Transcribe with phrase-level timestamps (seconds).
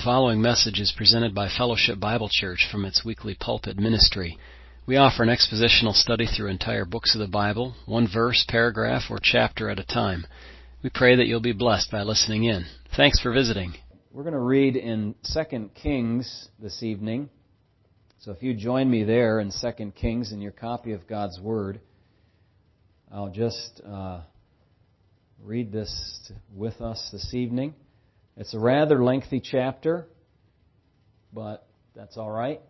[0.00, 4.38] The following message is presented by Fellowship Bible Church from its weekly pulpit ministry.
[4.86, 9.18] We offer an expositional study through entire books of the Bible, one verse, paragraph, or
[9.22, 10.26] chapter at a time.
[10.82, 12.64] We pray that you'll be blessed by listening in.
[12.96, 13.74] Thanks for visiting.
[14.10, 17.28] We're going to read in 2 Kings this evening.
[18.20, 21.78] So if you join me there in 2 Kings in your copy of God's Word,
[23.12, 24.22] I'll just uh,
[25.44, 27.74] read this with us this evening.
[28.36, 30.06] It's a rather lengthy chapter,
[31.32, 32.60] but that's all right.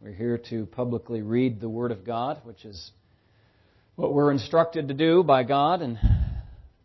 [0.00, 2.90] We're here to publicly read the Word of God, which is
[3.96, 5.98] what we're instructed to do by God and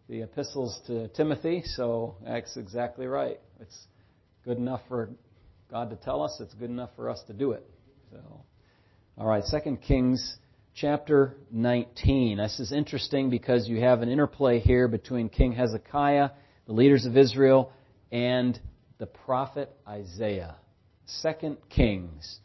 [0.08, 3.40] the epistles to Timothy, so that's exactly right.
[3.60, 3.78] It's
[4.46, 5.10] good enough for
[5.70, 7.70] God to tell us, it's good enough for us to do it.
[8.12, 8.20] So,
[9.18, 10.38] all right, Second Kings
[10.74, 12.38] chapter 19.
[12.38, 16.30] This is interesting because you have an interplay here between King Hezekiah
[16.66, 17.72] the leaders of Israel,
[18.12, 18.60] and
[18.98, 20.56] the prophet Isaiah.
[21.06, 22.40] Second Kings.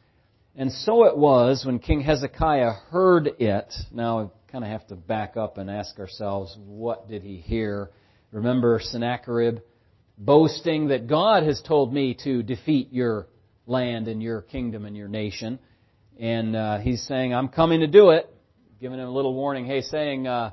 [0.57, 3.73] And so it was when King Hezekiah heard it.
[3.93, 7.91] Now, we kind of have to back up and ask ourselves, what did he hear?
[8.33, 9.61] Remember Sennacherib
[10.19, 13.29] boasting that God has told me to defeat your
[13.67, 15.59] land and your kingdom and your nation.
[16.19, 18.29] And uh, he's saying, I'm coming to do it.
[18.81, 19.67] Giving him a little warning.
[19.67, 20.51] Hey, saying, uh,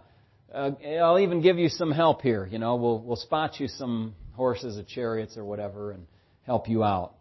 [0.57, 0.71] uh,
[1.03, 2.47] I'll even give you some help here.
[2.49, 6.07] You know, we'll we'll spot you some horses or chariots or whatever and
[6.43, 7.13] help you out.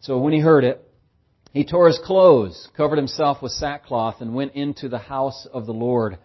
[0.00, 0.82] So when he heard it,
[1.52, 5.72] he tore his clothes, covered himself with sackcloth, and went into the house of the
[5.72, 6.18] Lord.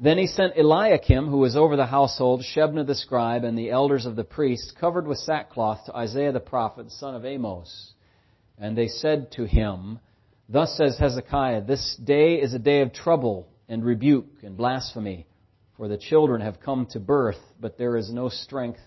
[0.00, 4.06] Then he sent Eliakim, who was over the household, Shebna the scribe, and the elders
[4.06, 7.92] of the priests, covered with sackcloth, to Isaiah the prophet, son of Amos.
[8.58, 10.00] And they said to him,
[10.48, 15.26] Thus says Hezekiah, This day is a day of trouble and rebuke and blasphemy.
[15.76, 18.80] For the children have come to birth, but there is no strength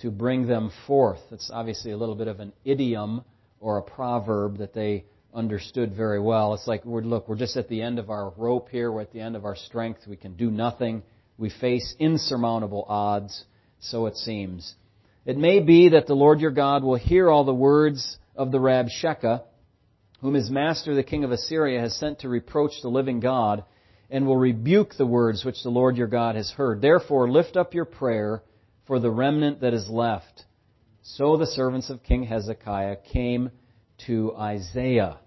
[0.00, 1.20] to bring them forth.
[1.30, 3.24] It's obviously a little bit of an idiom
[3.60, 6.52] or a proverb that they understood very well.
[6.54, 8.92] It's like, look, we're just at the end of our rope here.
[8.92, 10.00] We're at the end of our strength.
[10.06, 11.02] We can do nothing.
[11.38, 13.44] We face insurmountable odds,
[13.80, 14.74] so it seems.
[15.24, 18.58] It may be that the Lord your God will hear all the words of the
[18.58, 19.42] Rabshakeh,
[20.20, 23.64] whom his master, the king of Assyria, has sent to reproach the living God,
[24.10, 26.80] and will rebuke the words which the Lord your God has heard.
[26.80, 28.42] Therefore, lift up your prayer
[28.86, 30.44] for the remnant that is left.
[31.02, 33.50] So the servants of King Hezekiah came
[34.06, 35.18] to Isaiah.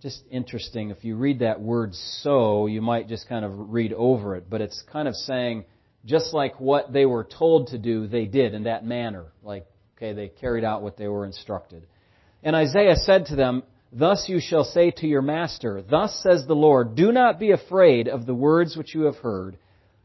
[0.00, 4.36] Just interesting, if you read that word so, you might just kind of read over
[4.36, 5.64] it, but it's kind of saying,
[6.04, 9.26] just like what they were told to do, they did in that manner.
[9.42, 9.66] Like,
[9.96, 11.86] okay, they carried out what they were instructed.
[12.42, 16.54] And Isaiah said to them, Thus you shall say to your master, Thus says the
[16.54, 19.56] Lord, Do not be afraid of the words which you have heard,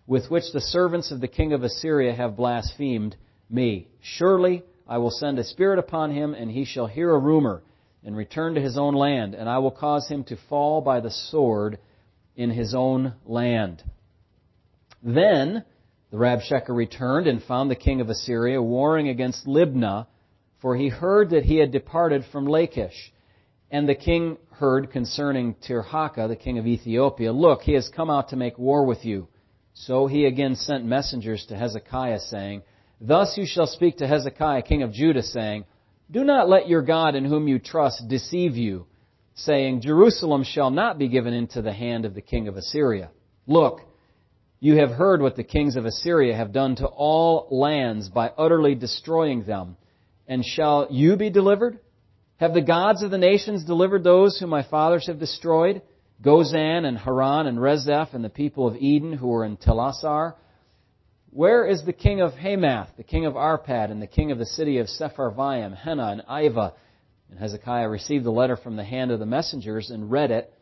[0.07, 3.15] with which the servants of the king of Assyria have blasphemed
[3.49, 3.89] me.
[4.01, 7.61] Surely I will send a spirit upon him, and he shall hear a rumor,
[8.05, 11.11] and return to his own land, and I will cause him to fall by the
[11.11, 11.77] sword
[12.35, 13.83] in his own land.
[15.01, 15.63] Then
[16.11, 20.07] the Rabshakeh returned and found the king of Assyria warring against Libnah,
[20.61, 23.12] for he heard that he had departed from Lachish.
[23.73, 28.29] And the king heard concerning Tirhakah, the king of Ethiopia, Look, he has come out
[28.29, 29.27] to make war with you.
[29.73, 32.61] So he again sent messengers to Hezekiah, saying,
[33.01, 35.65] Thus you shall speak to Hezekiah, king of Judah, saying,
[36.11, 38.85] Do not let your God in whom you trust deceive you,
[39.33, 43.09] saying, Jerusalem shall not be given into the hand of the king of Assyria.
[43.47, 43.81] Look,
[44.59, 48.75] you have heard what the kings of Assyria have done to all lands by utterly
[48.75, 49.77] destroying them.
[50.27, 51.79] And shall you be delivered?
[52.43, 55.81] Have the gods of the nations delivered those whom my fathers have destroyed?
[56.21, 60.33] Gozan and Haran and Rezeph and the people of Eden who were in Telassar?
[61.29, 64.45] Where is the king of Hamath, the king of Arpad, and the king of the
[64.45, 66.73] city of Sepharvaim, Hena and Ivah?
[67.29, 70.53] And Hezekiah received the letter from the hand of the messengers and read it.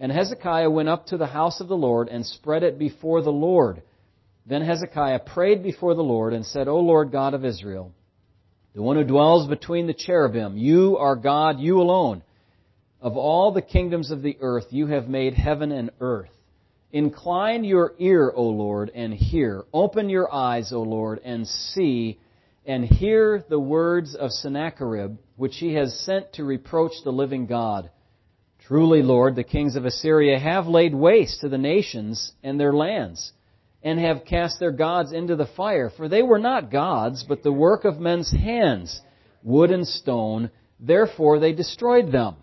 [0.00, 3.30] And Hezekiah went up to the house of the Lord and spread it before the
[3.30, 3.82] Lord.
[4.46, 7.92] Then Hezekiah prayed before the Lord and said, O Lord God of Israel,
[8.80, 10.56] the one who dwells between the cherubim.
[10.56, 12.22] You are God, you alone.
[13.02, 16.30] Of all the kingdoms of the earth, you have made heaven and earth.
[16.90, 19.64] Incline your ear, O Lord, and hear.
[19.74, 22.18] Open your eyes, O Lord, and see,
[22.64, 27.90] and hear the words of Sennacherib, which he has sent to reproach the living God.
[28.60, 33.34] Truly, Lord, the kings of Assyria have laid waste to the nations and their lands
[33.82, 35.90] and have cast their gods into the fire.
[35.96, 39.00] For they were not gods, but the work of men's hands,
[39.42, 40.50] wood and stone.
[40.78, 42.36] Therefore they destroyed them.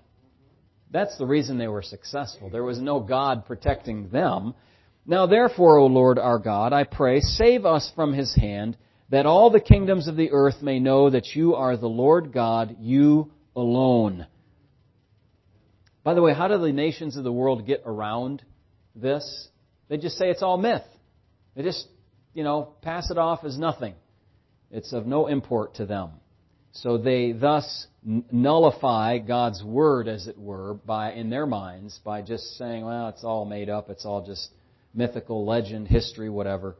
[0.89, 2.49] That's the reason they were successful.
[2.49, 4.55] There was no God protecting them.
[5.05, 8.77] Now therefore, O Lord our God, I pray, save us from his hand,
[9.09, 12.77] that all the kingdoms of the earth may know that you are the Lord God,
[12.79, 14.27] you alone.
[16.03, 18.43] By the way, how do the nations of the world get around
[18.95, 19.49] this?
[19.89, 20.83] They just say it's all myth.
[21.57, 21.87] They just,
[22.35, 23.95] you know, pass it off as nothing.
[24.69, 26.11] It's of no import to them.
[26.71, 32.43] So they thus nullify God's word, as it were, by in their minds by just
[32.57, 33.89] saying, "Well, it's all made up.
[33.89, 34.51] It's all just
[34.93, 36.75] mythical legend, history, whatever."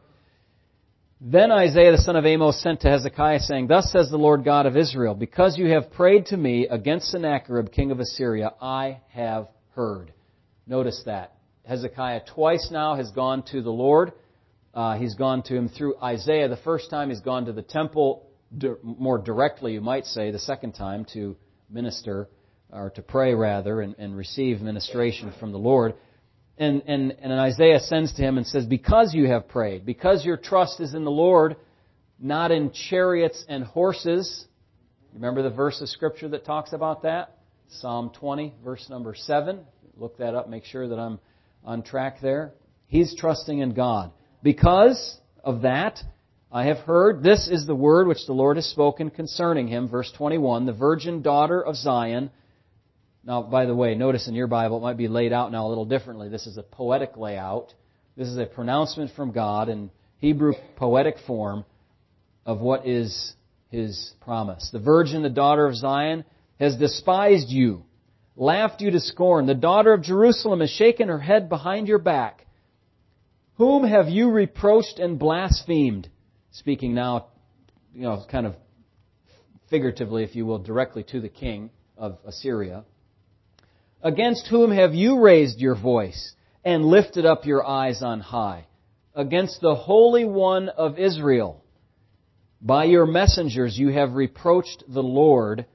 [1.19, 4.67] Then Isaiah the son of Amos sent to Hezekiah, saying, Thus says the Lord God
[4.67, 9.47] of Israel, Because you have prayed to me against Sennacherib, king of Assyria, I have
[9.71, 10.13] heard.
[10.67, 11.33] Notice that.
[11.65, 14.11] Hezekiah twice now has gone to the Lord.
[14.77, 16.47] Uh, he's gone to him through Isaiah.
[16.47, 18.29] The first time he's gone to the temple
[18.83, 21.35] more directly, you might say, the second time to
[21.67, 22.29] minister,
[22.71, 25.95] or to pray rather, and, and receive ministration from the Lord.
[26.59, 30.37] And, and, and Isaiah sends to him and says, Because you have prayed, because your
[30.37, 31.55] trust is in the Lord,
[32.19, 34.45] not in chariots and horses.
[35.11, 37.39] Remember the verse of Scripture that talks about that?
[37.67, 39.59] Psalm 20, verse number 7.
[39.95, 41.19] Look that up, make sure that I'm
[41.63, 42.53] on track there.
[42.85, 44.11] He's trusting in God.
[44.43, 45.99] Because of that,
[46.51, 49.89] I have heard, this is the word which the Lord has spoken concerning him.
[49.89, 52.31] Verse 21, the virgin daughter of Zion
[53.27, 55.69] now, by the way, notice in your Bible it might be laid out now a
[55.69, 56.29] little differently.
[56.29, 57.73] This is a poetic layout.
[58.15, 61.65] This is a pronouncement from God in Hebrew poetic form
[62.45, 63.33] of what is
[63.69, 64.69] His promise.
[64.71, 66.23] The virgin, the daughter of Zion,
[66.57, 67.83] has despised you,
[68.37, 69.45] laughed you to scorn.
[69.45, 72.46] The daughter of Jerusalem has shaken her head behind your back.
[73.57, 76.09] Whom have you reproached and blasphemed?
[76.51, 77.27] Speaking now,
[77.93, 78.55] you know, kind of
[79.69, 82.85] figuratively, if you will, directly to the king of Assyria.
[84.03, 88.67] Against whom have you raised your voice and lifted up your eyes on high?
[89.15, 91.63] Against the Holy One of Israel.
[92.61, 95.65] By your messengers you have reproached the Lord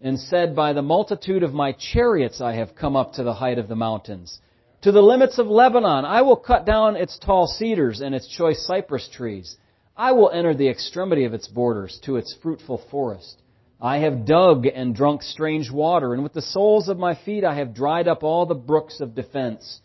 [0.00, 3.58] and said, By the multitude of my chariots I have come up to the height
[3.58, 4.40] of the mountains.
[4.82, 8.64] To the limits of Lebanon I will cut down its tall cedars and its choice
[8.66, 9.56] cypress trees.
[9.96, 13.40] I will enter the extremity of its borders to its fruitful forest.
[13.80, 17.54] I have dug and drunk strange water, and with the soles of my feet I
[17.56, 19.80] have dried up all the brooks of defense.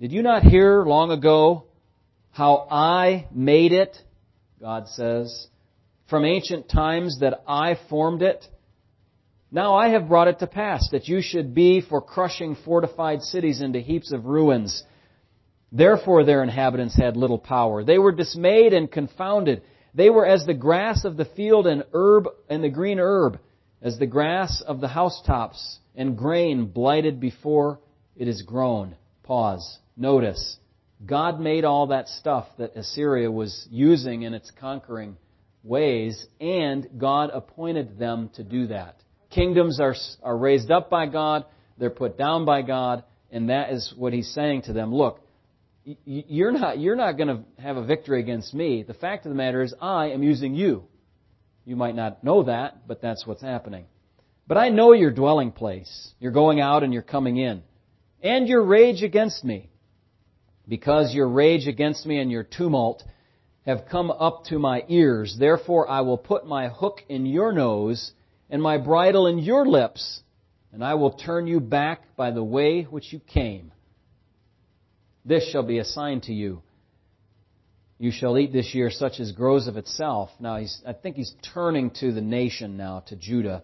[0.00, 1.64] Did you not hear long ago
[2.30, 3.96] how I made it?
[4.60, 5.48] God says.
[6.08, 8.46] From ancient times that I formed it.
[9.50, 13.60] Now I have brought it to pass that you should be for crushing fortified cities
[13.60, 14.82] into heaps of ruins.
[15.70, 17.84] Therefore their inhabitants had little power.
[17.84, 19.62] They were dismayed and confounded.
[19.94, 23.38] They were as the grass of the field and herb and the green herb,
[23.80, 27.80] as the grass of the housetops and grain blighted before
[28.16, 28.96] it is grown.
[29.22, 29.78] Pause.
[29.96, 30.58] Notice.
[31.04, 35.16] God made all that stuff that Assyria was using in its conquering
[35.62, 38.96] ways, and God appointed them to do that.
[39.36, 41.44] Kingdoms are, are raised up by God,
[41.76, 44.94] they're put down by God, and that is what he's saying to them.
[44.94, 45.20] Look,
[46.06, 48.82] you're not, you're not going to have a victory against me.
[48.82, 50.84] The fact of the matter is, I am using you.
[51.66, 53.84] You might not know that, but that's what's happening.
[54.46, 56.14] But I know your dwelling place.
[56.18, 57.62] You're going out and you're coming in.
[58.22, 59.68] And your rage against me.
[60.66, 63.02] Because your rage against me and your tumult
[63.66, 68.12] have come up to my ears, therefore I will put my hook in your nose
[68.50, 70.20] and my bridle in your lips,
[70.72, 73.72] and I will turn you back by the way which you came.
[75.24, 76.62] This shall be a sign to you.
[77.98, 80.30] You shall eat this year such as grows of itself.
[80.38, 83.62] Now, I think he's turning to the nation now, to Judah,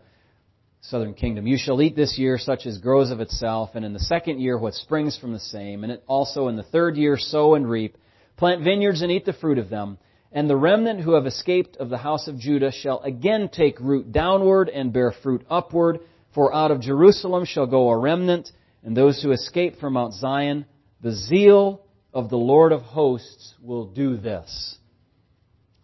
[0.80, 1.46] southern kingdom.
[1.46, 4.58] You shall eat this year such as grows of itself, and in the second year
[4.58, 7.96] what springs from the same, and also in the third year sow and reap.
[8.36, 9.98] Plant vineyards and eat the fruit of them.
[10.32, 14.12] And the remnant who have escaped of the house of Judah shall again take root
[14.12, 16.00] downward and bear fruit upward.
[16.34, 18.50] For out of Jerusalem shall go a remnant,
[18.82, 20.64] and those who escape from Mount Zion
[21.02, 21.82] the zeal
[22.14, 24.78] of the Lord of hosts will do this.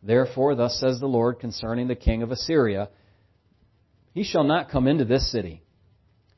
[0.02, 2.88] Therefore, thus says the Lord concerning the king of Assyria,
[4.14, 5.62] He shall not come into this city,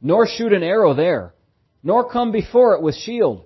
[0.00, 1.34] nor shoot an arrow there,
[1.82, 3.44] nor come before it with shield,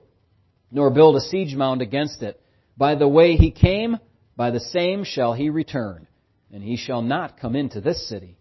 [0.71, 2.41] nor build a siege mound against it.
[2.77, 3.99] By the way he came,
[4.37, 6.07] by the same shall he return,
[6.53, 8.37] and he shall not come into this city,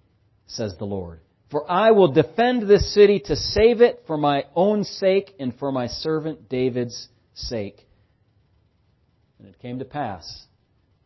[0.47, 1.19] says the Lord.
[1.51, 5.71] For I will defend this city to save it for my own sake and for
[5.71, 7.88] my servant David's sake.
[9.38, 10.47] And it came to pass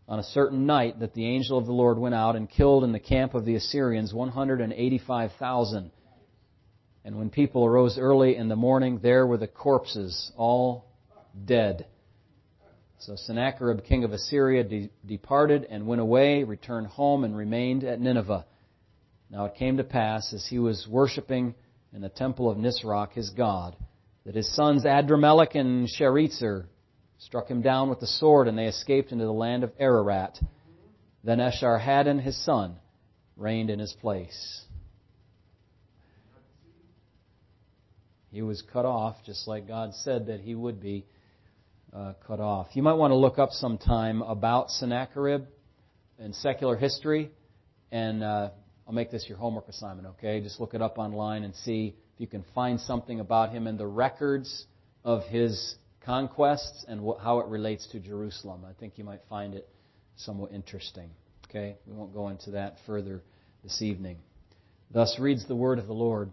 [0.08, 2.94] on a certain night that the angel of the Lord went out and killed in
[2.94, 5.92] the camp of the Assyrians 185,000.
[7.04, 10.86] And when people arose early in the morning, there were the corpses, all
[11.46, 11.88] dead.
[13.00, 18.02] So Sennacherib, king of Assyria, de- departed and went away, returned home, and remained at
[18.02, 18.46] Nineveh.
[19.30, 21.54] Now it came to pass, as he was worshipping
[21.94, 23.76] in the temple of Nisroch, his god,
[24.26, 26.66] that his sons Adrammelech and Sharezer
[27.20, 30.40] struck him down with the sword, and they escaped into the land of Ararat.
[31.24, 32.78] Then Esarhaddon, his son,
[33.36, 34.64] reigned in his place.
[38.32, 41.06] He was cut off, just like God said that he would be
[41.94, 42.68] uh, cut off.
[42.74, 45.46] You might want to look up some time about Sennacherib
[46.20, 47.32] in secular history,
[47.92, 48.50] and uh,
[48.88, 50.42] I'll make this your homework assignment, okay?
[50.42, 53.78] Just look it up online and see if you can find something about him and
[53.80, 54.66] the records
[55.04, 55.76] of his
[56.06, 58.66] conquests and wh- how it relates to Jerusalem.
[58.68, 59.70] I think you might find it
[60.16, 61.10] somewhat interesting.
[61.50, 61.76] Okay?
[61.86, 63.24] We won't go into that further
[63.64, 64.18] this evening.
[64.92, 66.32] Thus reads the word of the Lord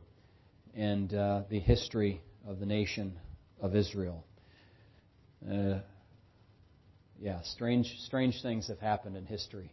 [0.75, 3.19] and uh, the history of the nation
[3.61, 4.25] of Israel.
[5.51, 5.81] Uh,
[7.21, 9.71] yeah, strange, strange things have happened in history,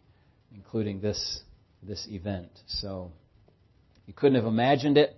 [0.54, 1.42] including this
[1.82, 2.50] this event.
[2.66, 3.10] So
[4.06, 5.16] you couldn't have imagined it,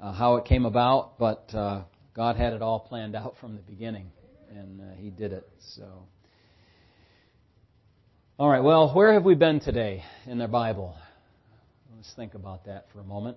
[0.00, 1.84] uh, how it came about, but uh,
[2.14, 4.10] God had it all planned out from the beginning,
[4.50, 5.48] and uh, He did it.
[5.76, 6.06] So.
[8.36, 10.96] All right, well, where have we been today in the Bible?
[11.96, 13.36] Let's think about that for a moment.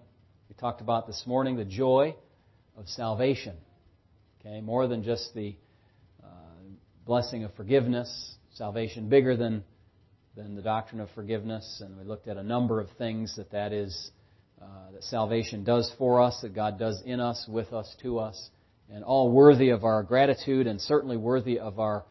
[0.50, 2.16] We talked about this morning the joy
[2.76, 3.56] of salvation.
[4.42, 5.56] Okay, more than just the
[7.08, 9.64] blessing of forgiveness, salvation bigger than
[10.36, 13.74] than the doctrine of forgiveness, and we looked at a number of things that that
[13.74, 14.12] is
[14.62, 18.50] uh, that salvation does for us, that God does in us, with us, to us,
[18.92, 22.04] and all worthy of our gratitude and certainly worthy of our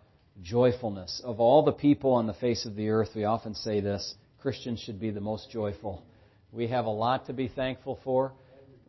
[0.42, 1.20] joyfulness.
[1.24, 4.80] Of all the people on the face of the earth, we often say this Christians
[4.80, 6.04] should be the most joyful.
[6.52, 8.32] We have a lot to be thankful for.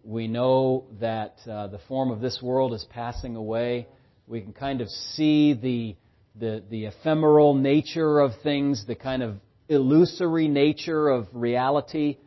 [0.03, 3.87] We know that uh, the form of this world is passing away.
[4.27, 5.95] We can kind of see the,
[6.37, 9.37] the, the ephemeral nature of things, the kind of
[9.69, 12.17] illusory nature of reality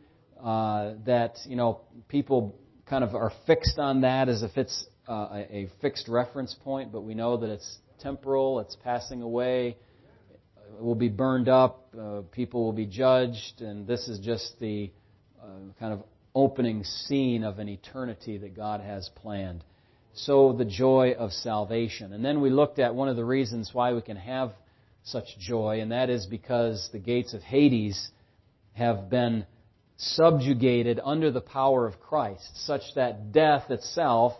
[0.42, 5.42] uh, that, you know, people kind of are fixed on that as if it's uh,
[5.50, 9.76] a, fixed reference point, but we know that it's temporal, it's passing away,
[10.78, 14.90] it will be burned up, uh, people will be judged, and this is just the
[15.42, 15.46] uh,
[15.78, 16.02] kind of
[16.34, 19.64] opening scene of an eternity that God has planned.
[20.12, 22.12] So, the joy of salvation.
[22.12, 24.52] And then we looked at one of the reasons why we can have
[25.04, 28.10] such joy, and that is because the gates of Hades
[28.72, 29.46] have been
[29.96, 34.34] subjugated under the power of Christ, such that death itself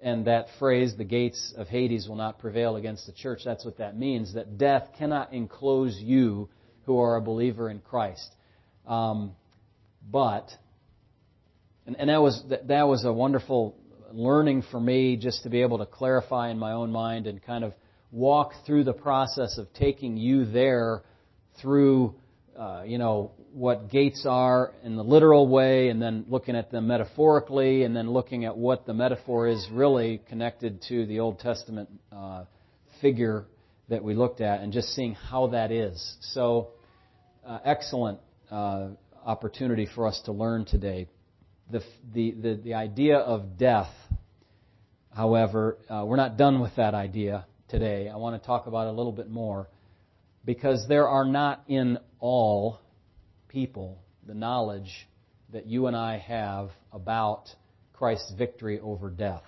[0.00, 3.78] and that phrase, the gates of Hades will not prevail against the church, that's what
[3.78, 6.48] that means, that death cannot enclose you
[6.84, 8.28] who are a believer in Christ.
[8.86, 9.32] Um,
[10.10, 10.48] but,
[11.86, 13.76] and, and that was that, that was a wonderful
[14.16, 17.62] learning for me just to be able to clarify in my own mind and kind
[17.62, 17.74] of
[18.10, 21.02] walk through the process of taking you there
[21.60, 22.14] through,
[22.58, 26.86] uh, you know, what gates are in the literal way, and then looking at them
[26.86, 31.88] metaphorically, and then looking at what the metaphor is really connected to the Old Testament
[32.12, 32.44] uh,
[33.00, 33.46] figure
[33.88, 36.16] that we looked at, and just seeing how that is.
[36.32, 36.68] So,
[37.46, 38.18] uh, excellent
[38.50, 38.88] uh,
[39.24, 41.08] opportunity for us to learn today.
[41.70, 41.82] The,
[42.14, 43.90] the, the, the idea of death,
[45.16, 48.08] however, uh, we're not done with that idea today.
[48.08, 49.68] I want to talk about it a little bit more
[50.44, 52.80] because there are not in all
[53.48, 55.08] people the knowledge
[55.52, 57.48] that you and I have about
[57.94, 59.42] Christ's victory over death.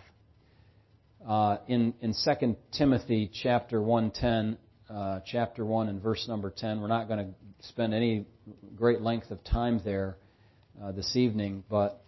[1.26, 4.56] Uh, in in 2 Timothy chapter 110,
[4.88, 8.24] uh, chapter 1 and verse number 10, we're not going to spend any
[8.74, 10.16] great length of time there
[10.82, 12.02] uh, this evening, but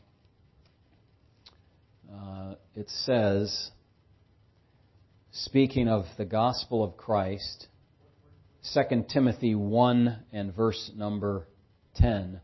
[2.13, 3.71] uh, it says,
[5.33, 7.69] speaking of the gospel of Christ,
[8.75, 11.47] 2 Timothy 1 and verse number
[11.97, 12.41] 10.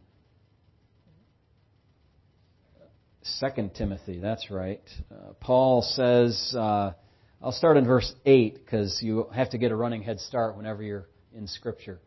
[3.40, 4.82] 2 Timothy, that's right.
[5.10, 6.92] Uh, Paul says, uh,
[7.42, 10.82] I'll start in verse 8 because you have to get a running head start whenever
[10.82, 12.00] you're in Scripture,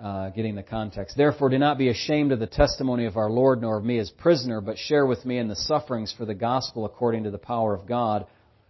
[0.00, 1.16] uh, getting the context.
[1.16, 4.10] Therefore, do not be ashamed of the testimony of our Lord, nor of me as
[4.10, 7.74] prisoner, but share with me in the sufferings for the gospel according to the power
[7.74, 8.26] of God,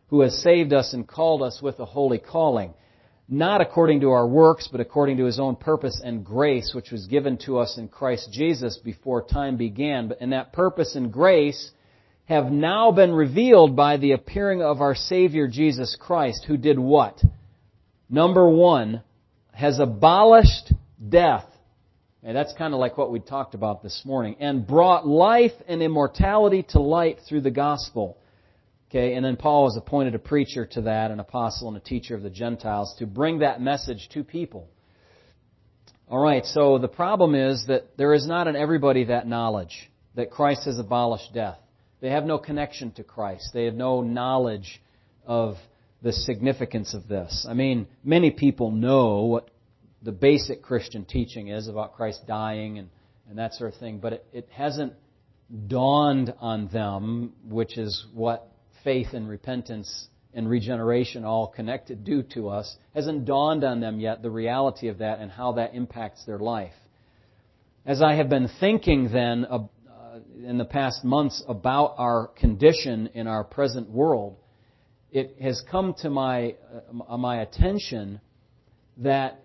[0.09, 2.75] who has saved us and called us with a holy calling
[3.33, 7.07] not according to our works, but according to his own purpose and grace, which was
[7.07, 10.09] given to us in Christ Jesus before time began.
[10.09, 11.71] But in that purpose and grace
[12.25, 17.23] have now been revealed by the appearing of our Savior Jesus Christ, who did what?
[18.09, 19.03] Number one,
[19.53, 20.73] has abolished
[21.09, 21.47] death.
[22.23, 24.37] And that's kind of like what we talked about this morning.
[24.41, 28.19] And brought life and immortality to light through the gospel
[28.91, 32.17] Okay, and then Paul was appointed a preacher to that, an apostle and a teacher
[32.17, 34.69] of the Gentiles to bring that message to people.
[36.11, 40.65] Alright, so the problem is that there is not in everybody that knowledge that Christ
[40.65, 41.59] has abolished death.
[42.01, 43.51] They have no connection to Christ.
[43.55, 44.83] They have no knowledge
[45.25, 45.55] of
[46.03, 47.47] the significance of this.
[47.49, 49.51] I mean, many people know what
[50.03, 52.89] the basic Christian teaching is about Christ dying and,
[53.29, 54.95] and that sort of thing, but it, it hasn't
[55.67, 58.49] dawned on them, which is what
[58.85, 64.23] faith and repentance and regeneration all connected do to us, hasn't dawned on them yet
[64.23, 66.73] the reality of that and how that impacts their life.
[67.85, 69.59] As I have been thinking then uh,
[70.45, 74.37] in the past months about our condition in our present world,
[75.11, 76.55] it has come to my,
[77.09, 78.21] uh, my attention
[78.99, 79.43] that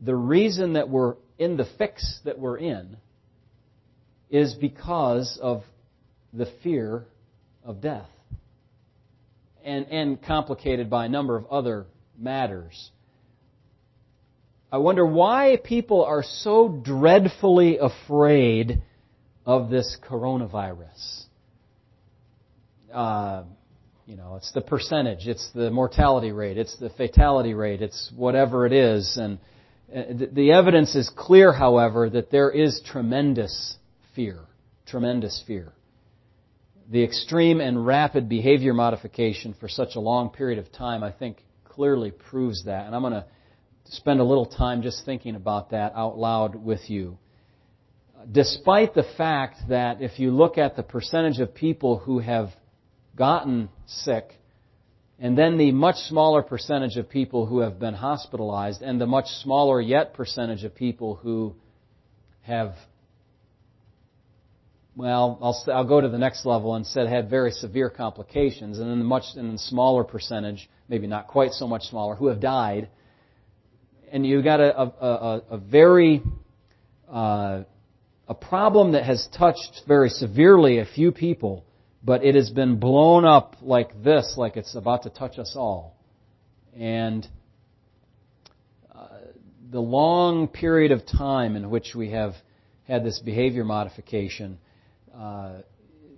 [0.00, 2.96] the reason that we're in the fix that we're in
[4.30, 5.62] is because of
[6.32, 7.04] the fear
[7.64, 8.08] of death.
[9.64, 11.86] And, and complicated by a number of other
[12.16, 12.90] matters.
[14.70, 18.82] I wonder why people are so dreadfully afraid
[19.44, 21.24] of this coronavirus.
[22.92, 23.44] Uh,
[24.06, 28.66] you know, it's the percentage, it's the mortality rate, it's the fatality rate, it's whatever
[28.66, 29.16] it is.
[29.16, 29.38] And
[29.94, 30.02] Uh,
[30.32, 33.76] the evidence is clear, however, that there is tremendous
[34.14, 34.40] fear.
[34.86, 35.72] Tremendous fear
[36.90, 41.38] the extreme and rapid behavior modification for such a long period of time, I think,
[41.64, 42.86] clearly proves that.
[42.86, 43.24] And I'm going to
[43.86, 47.18] spend a little time just thinking about that out loud with you.
[48.30, 52.50] Despite the fact that if you look at the percentage of people who have
[53.16, 54.32] gotten sick,
[55.18, 59.26] and then the much smaller percentage of people who have been hospitalized, and the much
[59.42, 61.54] smaller yet percentage of people who
[62.42, 62.74] have
[64.96, 68.90] well, I'll, I'll go to the next level and said had very severe complications, and
[68.90, 72.40] then the much in the smaller percentage, maybe not quite so much smaller, who have
[72.40, 72.88] died.
[74.10, 76.22] And you've got a, a, a very
[77.12, 77.64] uh,
[78.28, 81.64] a problem that has touched very severely a few people,
[82.06, 85.96] but it has been blown up like this, like it's about to touch us all.
[86.78, 87.26] And
[88.94, 89.08] uh,
[89.72, 92.34] the long period of time in which we have
[92.84, 94.58] had this behavior modification
[95.18, 95.62] uh,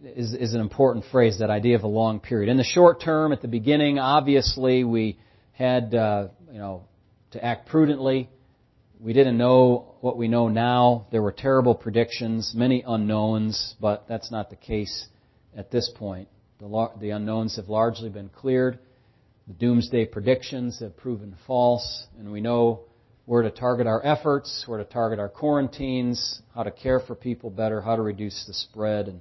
[0.05, 2.51] is, is an important phrase, that idea of a long period.
[2.51, 5.19] In the short term, at the beginning, obviously we
[5.53, 6.85] had, uh, you know,
[7.31, 8.29] to act prudently.
[9.01, 11.07] We didn't know what we know now.
[11.11, 15.09] There were terrible predictions, many unknowns, but that's not the case
[15.59, 16.29] at this point.
[16.61, 18.79] The, the unknowns have largely been cleared.
[19.49, 22.83] The doomsday predictions have proven false, and we know
[23.27, 27.51] where to target our efforts, where to target our quarantines, how to care for people
[27.51, 29.21] better, how to reduce the spread, and,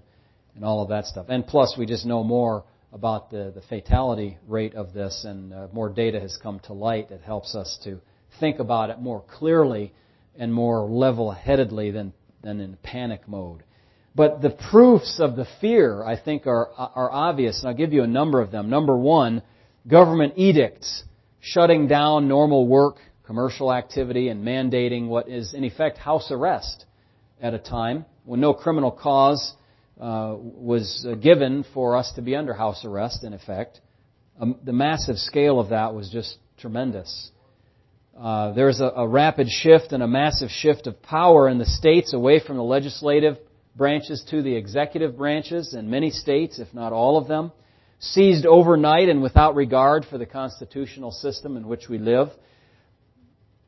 [0.56, 1.26] and all of that stuff.
[1.28, 5.68] And plus, we just know more about the, the fatality rate of this, and uh,
[5.74, 8.00] more data has come to light that helps us to
[8.40, 9.92] think about it more clearly
[10.38, 13.64] and more level headedly than, than in panic mode.
[14.18, 18.02] But the proofs of the fear, I think, are, are obvious, and I'll give you
[18.02, 18.68] a number of them.
[18.68, 19.44] Number one,
[19.88, 21.04] government edicts
[21.40, 22.96] shutting down normal work
[23.28, 26.86] commercial activity and mandating what is, in effect, house arrest
[27.40, 29.54] at a time when no criminal cause
[30.02, 33.82] uh, was uh, given for us to be under house arrest, in effect.
[34.42, 37.30] Um, the massive scale of that was just tremendous.
[38.20, 42.14] Uh, there's a, a rapid shift and a massive shift of power in the states
[42.14, 43.38] away from the legislative
[43.78, 47.52] branches to the executive branches in many states, if not all of them,
[48.00, 52.30] seized overnight and without regard for the constitutional system in which we live.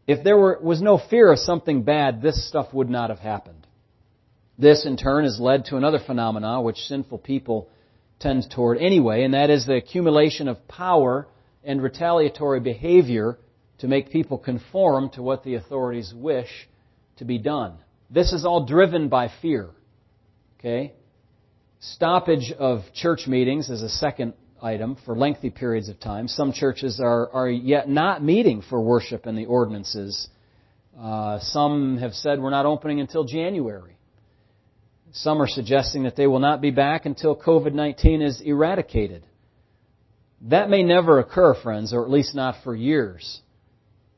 [0.07, 3.67] If there were, was no fear of something bad, this stuff would not have happened.
[4.57, 7.69] This, in turn, has led to another phenomenon which sinful people
[8.19, 11.27] tend toward anyway, and that is the accumulation of power
[11.63, 13.37] and retaliatory behavior
[13.77, 16.49] to make people conform to what the authorities wish
[17.17, 17.77] to be done.
[18.09, 19.69] This is all driven by fear.
[20.59, 20.93] Okay?
[21.79, 26.27] Stoppage of church meetings is a second item for lengthy periods of time.
[26.27, 30.27] Some churches are, are yet not meeting for worship and the ordinances.
[30.99, 33.95] Uh, some have said we're not opening until January.
[35.13, 39.25] Some are suggesting that they will not be back until COVID 19 is eradicated.
[40.41, 43.41] That may never occur, friends, or at least not for years.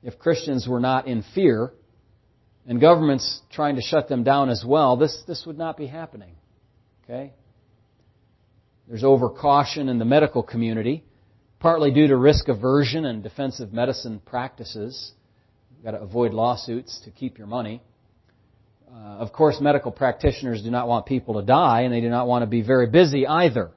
[0.02, 1.72] If Christians were not in fear
[2.68, 6.36] and governments trying to shut them down as well, this, this would not be happening.
[7.04, 7.34] Okay?
[8.88, 11.04] There's overcaution in the medical community,
[11.60, 15.12] partly due to risk aversion and defensive medicine practices.
[15.76, 17.82] You've got to avoid lawsuits to keep your money.
[18.94, 22.28] Uh, of course, medical practitioners do not want people to die, and they do not
[22.28, 23.72] want to be very busy either.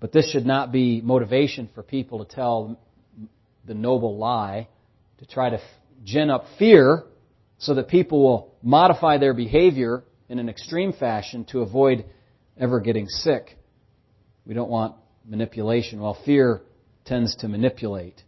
[0.00, 2.80] But this should not be motivation for people to tell
[3.64, 4.68] the noble lie,
[5.18, 5.60] to try to
[6.04, 7.04] gin up fear
[7.62, 12.04] so that people will modify their behavior in an extreme fashion to avoid
[12.58, 13.56] ever getting sick.
[14.44, 16.00] We don't want manipulation.
[16.00, 16.62] Well, fear
[17.04, 18.20] tends to manipulate.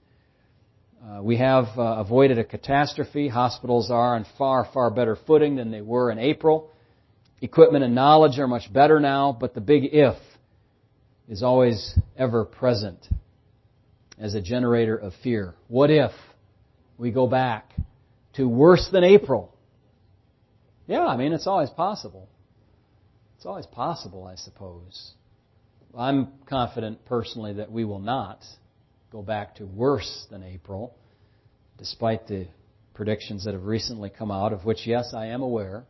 [1.05, 3.27] Uh, we have uh, avoided a catastrophe.
[3.27, 6.71] Hospitals are on far, far better footing than they were in April.
[7.43, 10.17] Equipment and knowledge are much better now, but the big if
[11.29, 13.05] is always ever present
[14.17, 15.55] as a generator of fear.
[15.67, 16.13] What if
[16.99, 17.73] we go back
[18.35, 19.55] to worse than April?
[20.87, 22.29] Yeah, I mean, it's always possible.
[23.37, 25.13] It's always possible, I suppose.
[25.97, 28.45] I'm confident personally that we will not
[29.13, 30.95] go back to worse than April,
[31.79, 32.49] despite the
[32.95, 35.85] predictions that have recently come out, of which, yes, I am aware.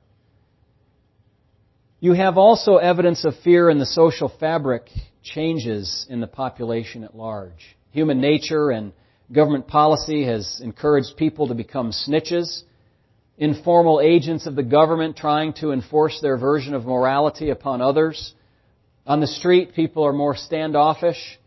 [2.00, 4.88] You have also evidence of fear in the social fabric
[5.22, 7.76] changes in the population at large.
[7.92, 8.92] Human nature and
[9.32, 12.62] government policy has encouraged people to become snitches
[13.36, 18.34] informal agents of the government trying to enforce their version of morality upon others.
[19.06, 21.38] On the street, people are more standoffish.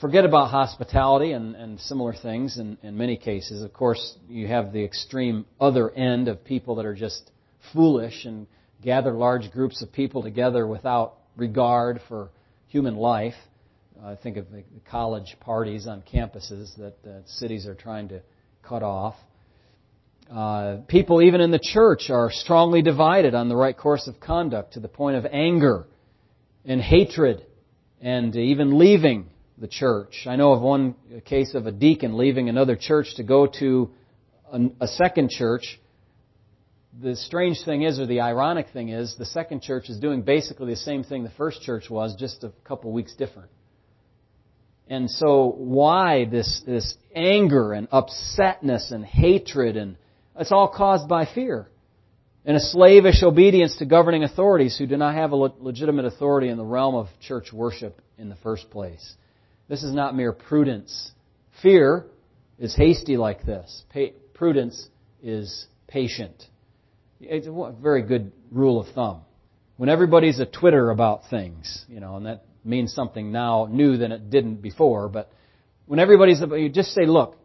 [0.00, 3.62] Forget about hospitality and, and similar things in, in many cases.
[3.62, 7.30] Of course, you have the extreme other end of people that are just
[7.72, 8.46] foolish and
[8.82, 12.28] gather large groups of people together without regard for
[12.68, 13.34] human life.
[14.02, 18.20] I think of the college parties on campuses that uh, cities are trying to
[18.62, 19.14] cut off.
[20.30, 24.72] Uh, people, even in the church, are strongly divided on the right course of conduct
[24.74, 25.86] to the point of anger
[26.64, 27.46] and hatred
[28.00, 29.26] and even leaving
[29.58, 30.26] the church.
[30.26, 33.90] I know of one case of a deacon leaving another church to go to
[34.52, 35.78] a, a second church.
[37.00, 40.72] The strange thing is, or the ironic thing is, the second church is doing basically
[40.72, 43.50] the same thing the first church was, just a couple weeks different.
[44.88, 49.96] And so, why this, this anger and upsetness and hatred and
[50.36, 51.68] it's all caused by fear
[52.44, 56.58] and a slavish obedience to governing authorities who do not have a legitimate authority in
[56.58, 59.14] the realm of church worship in the first place.
[59.68, 61.12] This is not mere prudence.
[61.62, 62.06] Fear
[62.58, 63.84] is hasty like this.
[64.34, 64.88] prudence
[65.22, 66.44] is patient.
[67.20, 69.22] It's a very good rule of thumb.
[69.76, 74.12] When everybody's a Twitter about things, you know, and that means something now new than
[74.12, 75.30] it didn't before, but
[75.86, 77.36] when everybody's, you just say, look,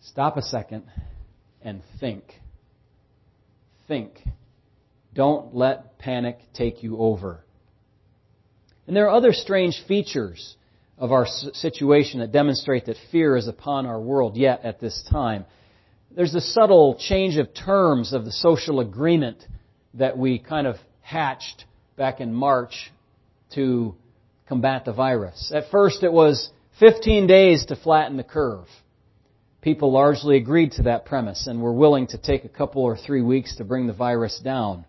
[0.00, 0.84] stop a second
[1.62, 2.24] and think.
[3.88, 4.22] Think.
[5.14, 7.44] Don't let panic take you over.
[8.86, 10.56] And there are other strange features
[10.96, 15.44] of our situation that demonstrate that fear is upon our world yet at this time.
[16.10, 19.44] There's a subtle change of terms of the social agreement
[19.94, 21.64] that we kind of hatched
[21.96, 22.90] back in March
[23.54, 23.94] to
[24.46, 25.52] combat the virus.
[25.54, 28.66] At first it was 15 days to flatten the curve
[29.60, 33.22] people largely agreed to that premise and were willing to take a couple or three
[33.22, 34.84] weeks to bring the virus down.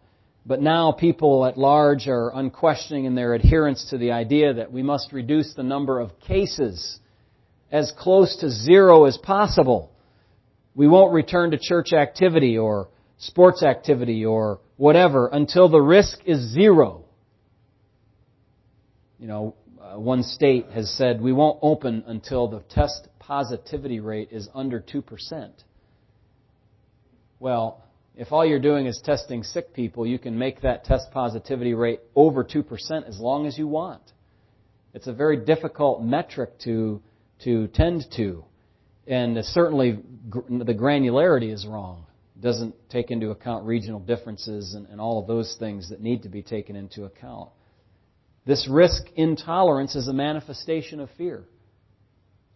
[0.45, 4.83] But now people at large are unquestioning in their adherence to the idea that we
[4.83, 6.99] must reduce the number of cases
[7.71, 9.91] as close to zero as possible.
[10.75, 16.39] We won't return to church activity or sports activity or whatever until the risk is
[16.53, 17.03] zero.
[19.19, 24.29] You know, uh, one state has said we won't open until the test positivity rate
[24.31, 25.51] is under 2%.
[27.39, 27.83] Well,
[28.15, 31.99] if all you're doing is testing sick people, you can make that test positivity rate
[32.15, 34.01] over 2% as long as you want.
[34.93, 37.01] It's a very difficult metric to,
[37.43, 38.43] to tend to.
[39.07, 39.99] And certainly
[40.31, 42.05] the granularity is wrong.
[42.35, 46.23] It doesn't take into account regional differences and, and all of those things that need
[46.23, 47.49] to be taken into account.
[48.49, 51.43] This risk intolerance is a manifestation of fear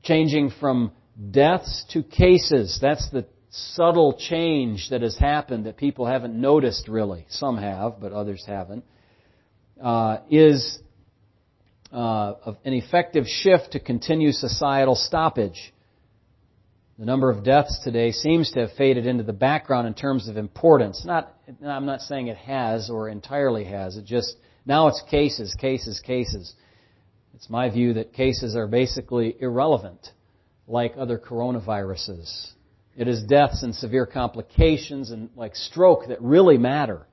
[0.02, 0.92] changing from
[1.30, 2.80] deaths to cases.
[2.82, 7.28] That's the subtle change that has happened that people haven't noticed really.
[7.30, 8.86] Some have, but others haven't.
[9.80, 10.80] Uh, is
[11.92, 15.76] uh, an effective shift to continue societal stoppage.
[16.98, 20.38] The number of deaths today seems to have faded into the background in terms of
[20.38, 21.06] importance.
[21.06, 23.96] Not, I'm not saying it has or entirely has.
[23.96, 26.54] It just now it's cases, cases, cases.
[27.34, 30.08] It's my view that cases are basically irrelevant,
[30.68, 32.52] like other coronaviruses.
[32.96, 37.06] It is deaths and severe complications and like stroke that really matter.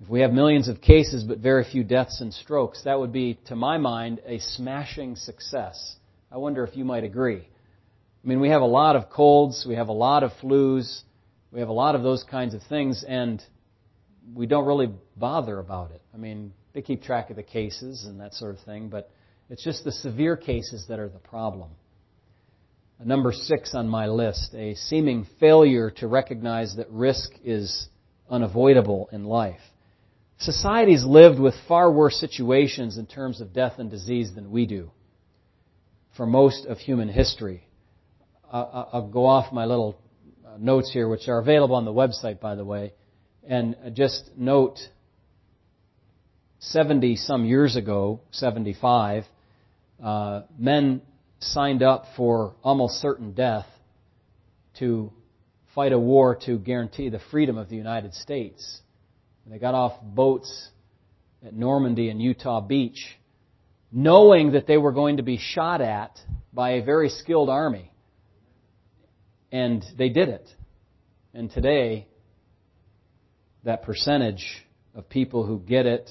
[0.00, 3.38] If we have millions of cases but very few deaths and strokes, that would be,
[3.46, 5.96] to my mind, a smashing success.
[6.30, 7.42] I wonder if you might agree.
[8.24, 11.02] I mean, we have a lot of colds, we have a lot of flus,
[11.50, 13.42] we have a lot of those kinds of things, and
[14.34, 16.02] we don't really bother about it.
[16.14, 19.10] I mean, they keep track of the cases and that sort of thing, but
[19.50, 21.70] it's just the severe cases that are the problem.
[23.04, 27.88] Number six on my list, a seeming failure to recognize that risk is
[28.28, 29.60] unavoidable in life.
[30.38, 34.90] Society's lived with far worse situations in terms of death and disease than we do
[36.16, 37.62] for most of human history.
[38.52, 40.00] Uh, uh, I'll go off my little
[40.44, 42.92] uh, notes here, which are available on the website, by the way,
[43.48, 44.78] and just note
[46.60, 49.24] 70 some years ago, 75,
[50.04, 51.00] uh, men
[51.40, 53.66] signed up for almost certain death
[54.78, 55.10] to
[55.74, 58.80] fight a war to guarantee the freedom of the United States.
[59.44, 60.68] And they got off boats
[61.44, 63.16] at Normandy and Utah Beach,
[63.90, 66.20] knowing that they were going to be shot at
[66.52, 67.90] by a very skilled army.
[69.50, 70.46] And they did it.
[71.32, 72.08] And today,
[73.64, 76.10] that percentage of people who get it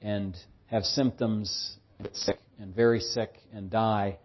[0.00, 1.76] and have symptoms,
[2.12, 4.18] sick and very sick and die,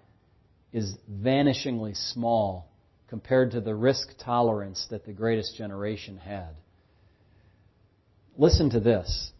[0.73, 2.69] is vanishingly small
[3.07, 6.49] compared to the risk tolerance that the greatest generation had.
[8.37, 9.31] Listen to this.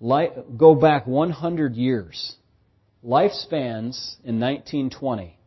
[0.00, 2.36] Go back 100 years.
[3.04, 5.38] Lifespans in 1920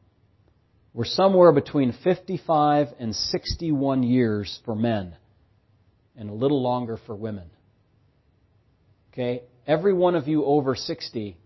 [0.93, 5.15] were somewhere between 55 and 61 years for men
[6.17, 7.49] and a little longer for women.
[9.12, 9.43] Okay?
[9.65, 11.38] Every one of you over 60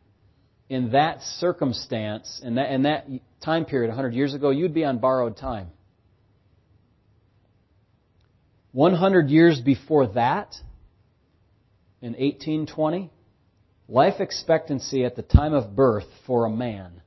[0.69, 3.07] in that circumstance, in that, in that
[3.43, 5.69] time period 100 years ago, you'd be on borrowed time.
[8.73, 10.55] 100 years before that,
[12.01, 13.09] in 1820,
[13.87, 17.01] life expectancy at the time of birth for a man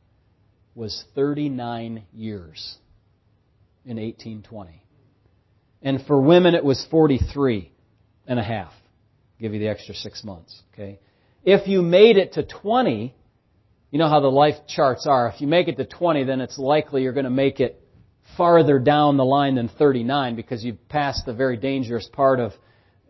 [0.75, 2.77] was 39 years
[3.85, 4.83] in 1820.
[5.83, 7.71] And for women, it was 43
[8.27, 8.73] and a half.
[9.39, 11.01] Give you the extra six months, okay?
[11.45, 13.15] If you made it to 20,
[13.91, 15.29] you know how the life charts are.
[15.29, 17.83] If you make it to 20, then it's likely you're going to make it
[18.37, 22.53] farther down the line than 39 because you've passed the very dangerous part of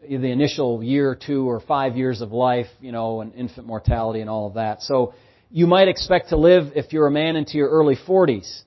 [0.08, 4.30] the initial year two or five years of life, you know, and infant mortality and
[4.30, 4.80] all of that.
[4.82, 5.14] So
[5.50, 8.62] you might expect to live, if you're a man, into your early 40s.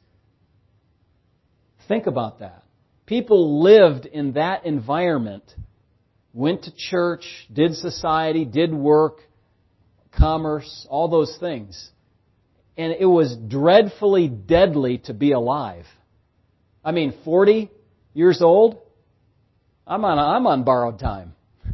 [1.87, 2.62] Think about that.
[3.05, 5.43] People lived in that environment,
[6.33, 9.17] went to church, did society, did work,
[10.17, 11.89] commerce, all those things.
[12.77, 15.85] And it was dreadfully deadly to be alive.
[16.83, 17.69] I mean, 40
[18.13, 18.79] years old?
[19.85, 21.35] I'm on, I'm on borrowed time.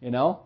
[0.00, 0.40] You know?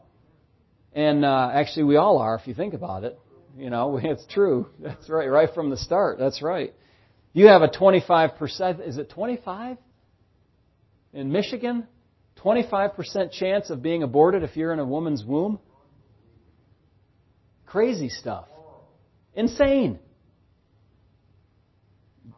[0.93, 3.19] And uh, actually, we all are if you think about it.
[3.57, 4.69] You know, it's true.
[4.79, 6.19] That's right, right from the start.
[6.19, 6.73] That's right.
[7.33, 9.79] You have a 25%, is it 25?
[11.13, 11.87] In Michigan?
[12.43, 15.59] 25% chance of being aborted if you're in a woman's womb?
[17.67, 18.47] Crazy stuff.
[19.35, 19.99] Insane.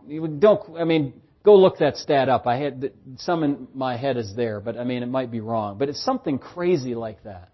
[0.06, 2.46] You don't, I mean, go look that stat up.
[2.46, 5.78] I had, some in my head is there, but I mean, it might be wrong.
[5.78, 7.50] But it's something crazy like that.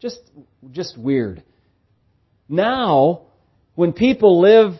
[0.00, 0.20] Just,
[0.70, 1.42] just weird.
[2.48, 3.22] Now,
[3.74, 4.74] when people live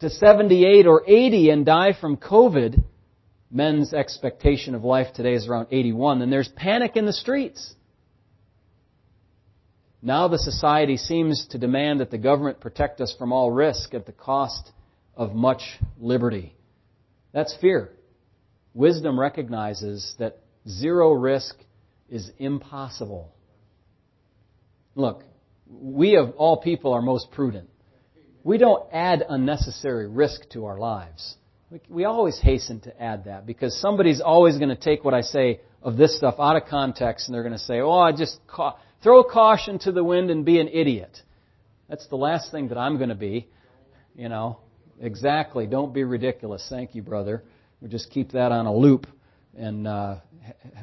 [0.00, 2.84] to 78 or 80 and die from COVID,
[3.50, 7.74] men's expectation of life today is around 81, then there's panic in the streets.
[10.00, 14.06] Now the society seems to demand that the government protect us from all risk at
[14.06, 14.70] the cost
[15.16, 15.62] of much
[15.98, 16.54] liberty.
[17.32, 17.90] That's fear.
[18.74, 21.56] Wisdom recognizes that zero risk
[22.08, 23.32] is impossible.
[24.94, 25.24] Look,
[25.68, 27.68] we of all people are most prudent.
[28.44, 31.36] We don't add unnecessary risk to our lives.
[31.90, 35.60] We, always hasten to add that because somebody's always going to take what I say
[35.82, 38.76] of this stuff out of context and they're going to say, oh, I just ca-
[39.02, 41.20] throw caution to the wind and be an idiot.
[41.88, 43.48] That's the last thing that I'm going to be.
[44.16, 44.60] You know,
[44.98, 45.66] exactly.
[45.66, 46.66] Don't be ridiculous.
[46.70, 47.44] Thank you, brother.
[47.82, 49.06] We just keep that on a loop
[49.56, 50.16] and uh,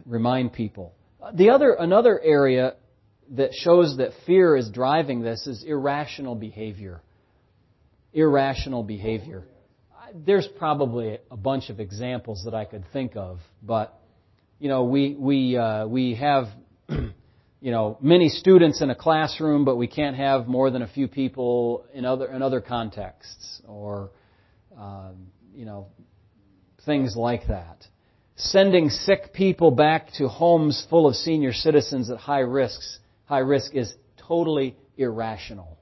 [0.06, 0.94] remind people.
[1.34, 2.76] The other another area
[3.32, 7.02] that shows that fear is driving this is irrational behavior.
[8.14, 9.46] Irrational behavior.
[10.14, 14.00] There's probably a bunch of examples that I could think of, but
[14.60, 16.46] you know, we we uh, we have
[16.90, 17.12] you
[17.72, 21.86] know many students in a classroom, but we can't have more than a few people
[21.94, 24.12] in other in other contexts, or
[24.78, 25.88] um, you know
[26.86, 27.86] things like that.
[28.38, 33.74] Sending sick people back to homes full of senior citizens at high risks high risk
[33.74, 35.78] is totally irrational.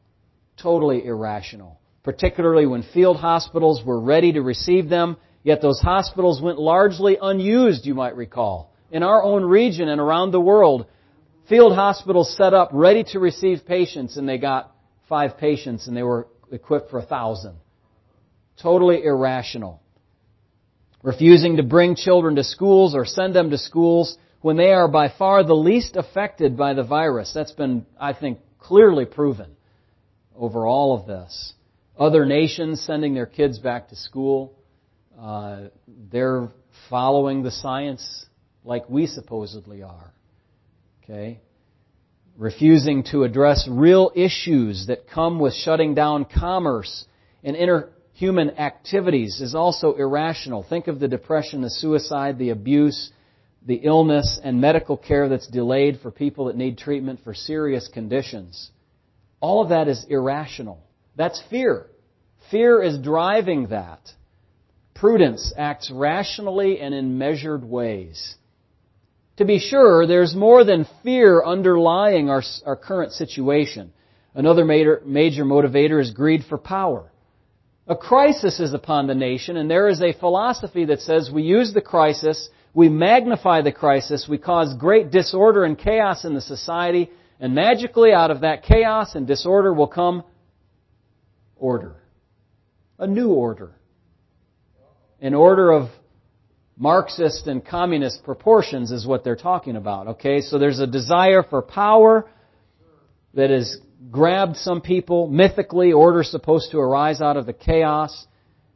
[0.58, 1.80] Totally irrational.
[2.04, 7.86] Particularly when field hospitals were ready to receive them, yet those hospitals went largely unused,
[7.86, 8.74] you might recall.
[8.92, 10.86] In our own region and around the world,
[11.48, 14.76] field hospitals set up ready to receive patients and they got
[15.08, 17.56] five patients and they were equipped for a thousand.
[18.62, 19.82] Totally irrational.
[21.02, 25.10] Refusing to bring children to schools or send them to schools when they are by
[25.10, 27.32] far the least affected by the virus.
[27.34, 29.56] That's been, I think, clearly proven
[30.36, 31.54] over all of this.
[31.98, 34.58] Other nations sending their kids back to school.
[35.20, 35.66] Uh,
[36.12, 36.50] they're
[36.90, 38.26] following the science
[38.64, 40.12] like we supposedly are.
[41.04, 41.40] Okay?
[42.36, 47.06] Refusing to address real issues that come with shutting down commerce
[47.44, 50.64] and interhuman activities is also irrational.
[50.64, 53.12] Think of the depression, the suicide, the abuse,
[53.66, 58.72] the illness, and medical care that's delayed for people that need treatment for serious conditions.
[59.40, 60.82] All of that is irrational.
[61.16, 61.88] That's fear.
[62.52, 64.00] Fear is driving that.
[64.94, 68.36] Prudence acts rationally and in measured ways.
[69.38, 73.92] To be sure, there's more than fear underlying our, our current situation.
[74.36, 77.12] Another major, major motivator is greed for power.
[77.88, 81.74] A crisis is upon the nation, and there is a philosophy that says we use
[81.74, 87.12] the crisis, we magnify the crisis, we cause great disorder and chaos in the society,
[87.40, 90.24] and magically out of that chaos and disorder will come
[91.64, 91.96] order.
[93.00, 93.72] A new order.
[95.22, 95.88] An order of
[96.78, 100.08] Marxist and communist proportions is what they're talking about.
[100.08, 102.30] Okay, so there's a desire for power
[103.34, 103.78] that has
[104.12, 105.28] grabbed some people.
[105.28, 108.28] Mythically, order's supposed to arise out of the chaos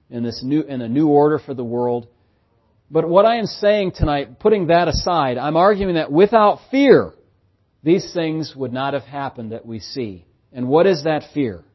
[0.09, 2.07] in this new in a new order for the world.
[2.89, 7.11] But what I am saying tonight, putting that aside, I'm arguing that without fear,
[7.83, 10.25] these things would not have happened that we see.
[10.53, 11.65] And what is that fear?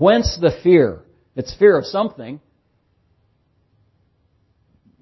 [0.00, 1.02] Whence the fear?
[1.36, 2.40] It's fear of something.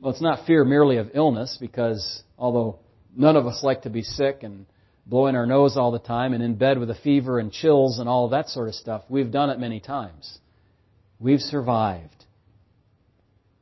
[0.00, 2.80] Well, it's not fear merely of illness because although
[3.16, 4.66] none of us like to be sick and
[5.06, 8.08] blowing our nose all the time and in bed with a fever and chills and
[8.08, 10.40] all that sort of stuff, we've done it many times.
[11.20, 12.24] We've survived.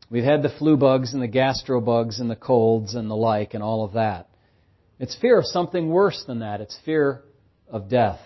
[0.08, 3.52] We've had the flu bugs and the gastro bugs and the colds and the like
[3.52, 4.30] and all of that.
[4.98, 6.62] It's fear of something worse than that.
[6.62, 7.24] It's fear
[7.68, 8.20] of death.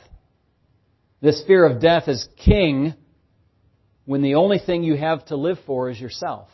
[1.20, 2.94] This fear of death is king
[4.04, 6.48] when the only thing you have to live for is yourself.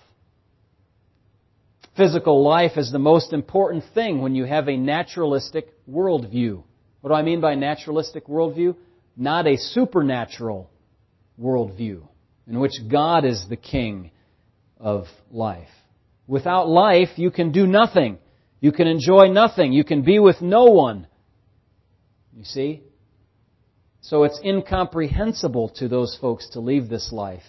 [1.96, 6.62] Physical life is the most important thing when you have a naturalistic worldview.
[7.00, 8.76] What do I mean by naturalistic worldview?
[9.16, 10.70] Not a supernatural
[11.40, 12.06] worldview
[12.46, 14.10] in which God is the king
[14.78, 15.68] of life.
[16.26, 18.18] Without life, you can do nothing.
[18.60, 19.72] You can enjoy nothing.
[19.72, 21.06] You can be with no one.
[22.36, 22.82] You see?
[24.06, 27.42] So it's incomprehensible to those folks to leave this life.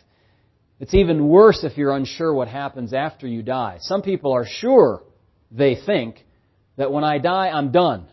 [0.80, 3.78] It's even worse if you're unsure what happens after you die.
[3.82, 5.04] Some people are sure,
[5.52, 6.26] they think,
[6.76, 8.08] that when I die, I'm done.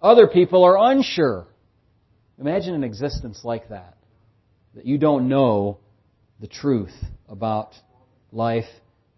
[0.00, 1.46] Other people are unsure.
[2.40, 3.98] Imagine an existence like that.
[4.74, 5.78] That you don't know
[6.40, 6.94] the truth
[7.28, 7.74] about
[8.32, 8.64] life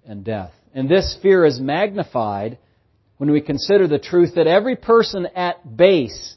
[0.04, 0.52] and death.
[0.74, 2.58] And this fear is magnified
[3.18, 6.34] when we consider the truth that every person at base,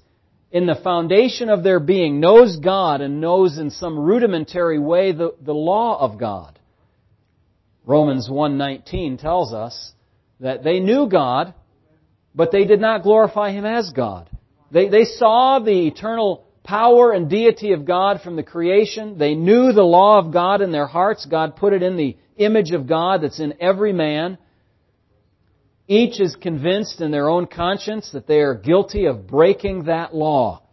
[0.52, 5.34] in the foundation of their being, knows God and knows in some rudimentary way the,
[5.42, 6.60] the law of God.
[7.86, 9.94] Romans 1.19 tells us
[10.40, 11.54] that they knew God,
[12.36, 14.30] but they did not glorify Him as God.
[14.72, 19.18] They, they saw the eternal power and deity of God from the creation.
[19.18, 21.26] They knew the law of God in their hearts.
[21.26, 24.38] God put it in the image of God that's in every man.
[25.92, 30.64] Each is convinced in their own conscience that they are guilty of breaking that law.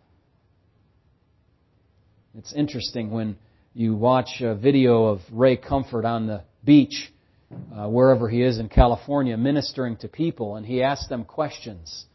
[2.37, 3.37] It's interesting when
[3.75, 7.13] you watch a video of Ray Comfort on the beach,
[7.51, 12.07] uh, wherever he is in California, ministering to people, and he asks them questions,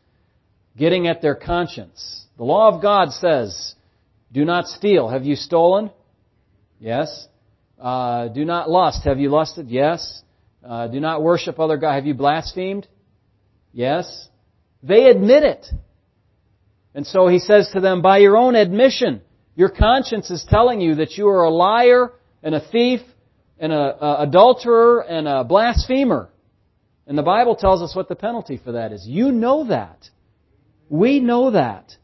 [0.78, 2.26] getting at their conscience.
[2.38, 3.76] The law of God says,
[4.32, 5.10] do not steal.
[5.10, 5.92] Have you stolen?
[6.80, 7.28] Yes.
[7.78, 9.04] Uh, do not lust.
[9.04, 9.70] Have you lusted?
[9.70, 10.22] Yes.
[10.66, 11.96] Uh, do not worship other gods.
[11.96, 12.88] Have you blasphemed?
[13.74, 14.30] Yes.
[14.82, 15.66] They admit it.
[16.96, 19.22] And so he says to them, by your own admission,
[19.56, 23.02] your conscience is telling you that you are a liar and a thief
[23.60, 26.30] and a, adulterer and a blasphemer.
[27.08, 29.06] And the Bible tells us what the penalty for that is.
[29.08, 30.10] You know that.
[30.90, 31.96] We know that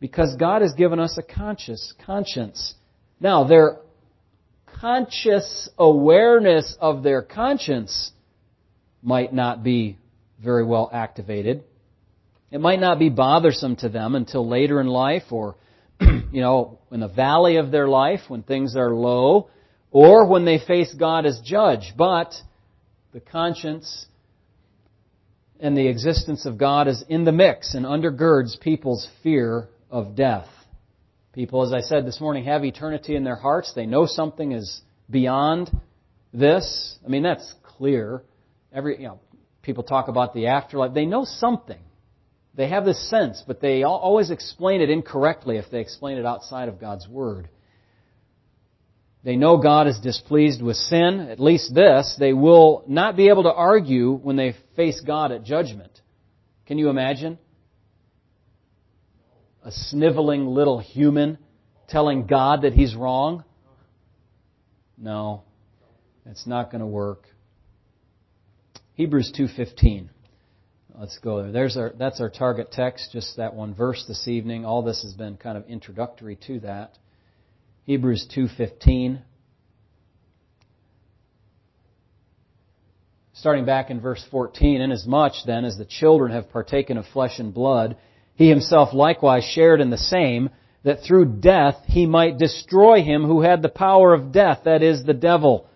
[0.00, 2.74] because God has given us a conscious conscience.
[3.20, 3.78] Now, their
[4.80, 8.12] conscious awareness of their conscience
[9.02, 9.98] might not be
[10.42, 11.64] very well activated.
[12.50, 15.56] It might not be bothersome to them until later in life or,
[16.00, 19.50] you know, in the valley of their life when things are low
[19.90, 21.92] or when they face God as judge.
[21.96, 22.34] But
[23.12, 24.06] the conscience
[25.60, 30.48] and the existence of God is in the mix and undergirds people's fear of death.
[31.32, 33.72] People, as I said this morning, have eternity in their hearts.
[33.74, 34.80] They know something is
[35.10, 35.70] beyond
[36.32, 36.98] this.
[37.04, 38.22] I mean, that's clear.
[38.72, 39.20] Every, you know,
[39.68, 40.94] people talk about the afterlife.
[40.94, 41.78] They know something.
[42.54, 46.70] They have this sense, but they always explain it incorrectly if they explain it outside
[46.70, 47.50] of God's Word.
[49.22, 52.16] They know God is displeased with sin, at least this.
[52.18, 56.00] They will not be able to argue when they face God at judgment.
[56.64, 57.38] Can you imagine?
[59.64, 61.36] A sniveling little human
[61.88, 63.44] telling God that he's wrong?
[64.96, 65.42] No.
[66.24, 67.26] It's not going to work.
[68.98, 70.08] Hebrews 2:15.
[70.98, 71.52] Let's go there.
[71.52, 74.64] There's our, that's our target text, just that one verse this evening.
[74.64, 76.98] All this has been kind of introductory to that.
[77.84, 79.20] Hebrews 2:15.
[83.34, 87.54] Starting back in verse 14, inasmuch then as the children have partaken of flesh and
[87.54, 87.96] blood,
[88.34, 90.50] he himself likewise shared in the same,
[90.82, 95.04] that through death he might destroy him who had the power of death, that is,
[95.04, 95.68] the devil.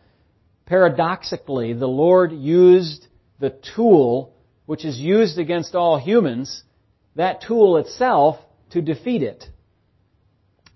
[0.67, 3.07] Paradoxically, the Lord used
[3.43, 4.33] the tool
[4.67, 6.63] which is used against all humans,
[7.17, 8.39] that tool itself,
[8.71, 9.45] to defeat it.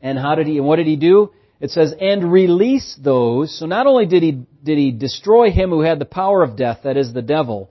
[0.02, 1.30] And how did he, and what did he do?
[1.60, 3.56] It says, and release those.
[3.56, 6.80] So not only did he, did he destroy him who had the power of death,
[6.82, 7.70] that is the devil,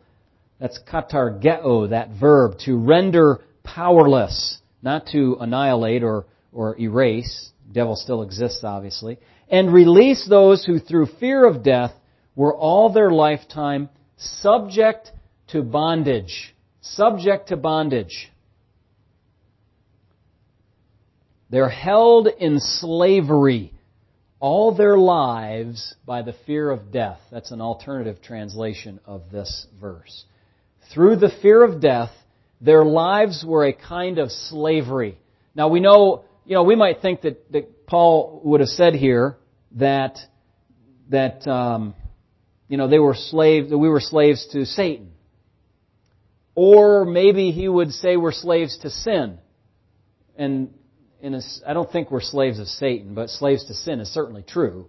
[0.62, 7.52] that's katargeo, that verb, to render powerless, not to annihilate or, or erase.
[7.70, 9.20] Devil still exists, obviously.
[9.50, 11.92] And release those who through fear of death
[12.34, 15.12] were all their lifetime subject
[15.48, 16.54] to bondage.
[16.82, 18.32] Subject to bondage.
[21.50, 23.74] They're held in slavery
[24.40, 27.20] all their lives by the fear of death.
[27.32, 30.26] That's an alternative translation of this verse.
[30.94, 32.12] Through the fear of death,
[32.62, 35.18] their lives were a kind of slavery.
[35.56, 39.38] Now we know, you know, we might think that, that Paul would have said here
[39.74, 40.18] that,
[41.10, 41.96] that, um,
[42.68, 45.12] you know, they were slaves, we were slaves to Satan.
[46.56, 49.40] Or maybe he would say we're slaves to sin.
[50.38, 50.74] And
[51.22, 54.88] a, I don't think we're slaves of Satan, but slaves to sin is certainly true.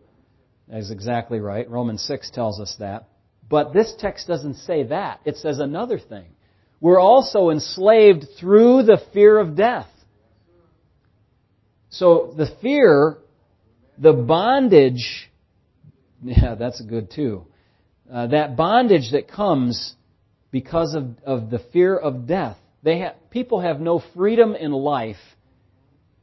[0.69, 1.69] That is exactly right.
[1.69, 3.09] Romans 6 tells us that.
[3.49, 5.21] But this text doesn't say that.
[5.25, 6.27] It says another thing.
[6.81, 9.89] We're also enslaved through the fear of death.
[11.91, 13.19] So the fear,
[13.97, 15.31] the bondage,
[16.23, 17.47] yeah, that's good too.
[18.13, 19.95] Uh, that bondage that comes
[20.51, 22.57] because of, of the fear of death.
[22.83, 25.17] They have, people have no freedom in life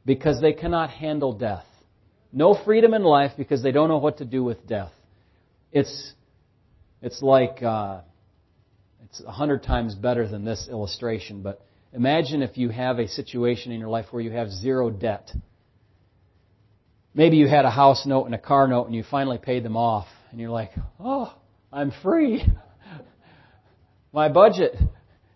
[0.06, 1.66] because they cannot handle death.
[2.32, 4.92] No freedom in life because they don't know what to do with death.
[5.72, 6.14] It's,
[7.02, 8.02] it's like, uh,
[9.06, 13.72] it's a hundred times better than this illustration, but imagine if you have a situation
[13.72, 15.32] in your life where you have zero debt.
[17.14, 19.78] Maybe you had a house note and a car note and you finally paid them
[19.78, 21.36] off and you're like, oh,
[21.74, 22.46] I'm free.
[24.14, 24.76] My budget,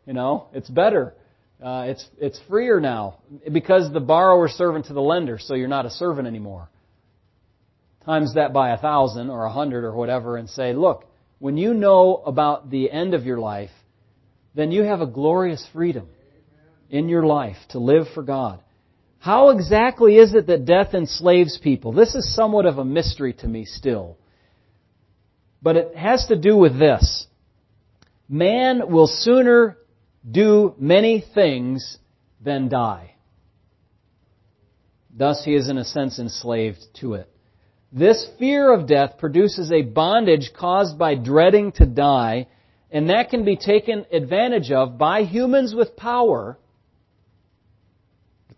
[0.06, 1.16] you know, it's better.
[1.62, 3.18] Uh, it's it's freer now
[3.52, 6.70] because the borrower servant to the lender, so you're not a servant anymore.
[8.06, 11.06] Times that by a thousand or a hundred or whatever, and say, look,
[11.40, 13.72] when you know about the end of your life,
[14.54, 16.08] then you have a glorious freedom
[16.92, 18.60] in your life to live for God.
[19.18, 21.94] How exactly is it that death enslaves people?
[21.94, 24.18] This is somewhat of a mystery to me still.
[25.68, 27.28] But it has to do with this.
[28.30, 29.78] Man will sooner
[30.32, 31.98] do many things
[32.40, 33.16] than die.
[35.14, 37.30] Thus, he is in a sense enslaved to it.
[37.92, 42.48] This fear of death produces a bondage caused by dreading to die,
[42.90, 46.58] and that can be taken advantage of by humans with power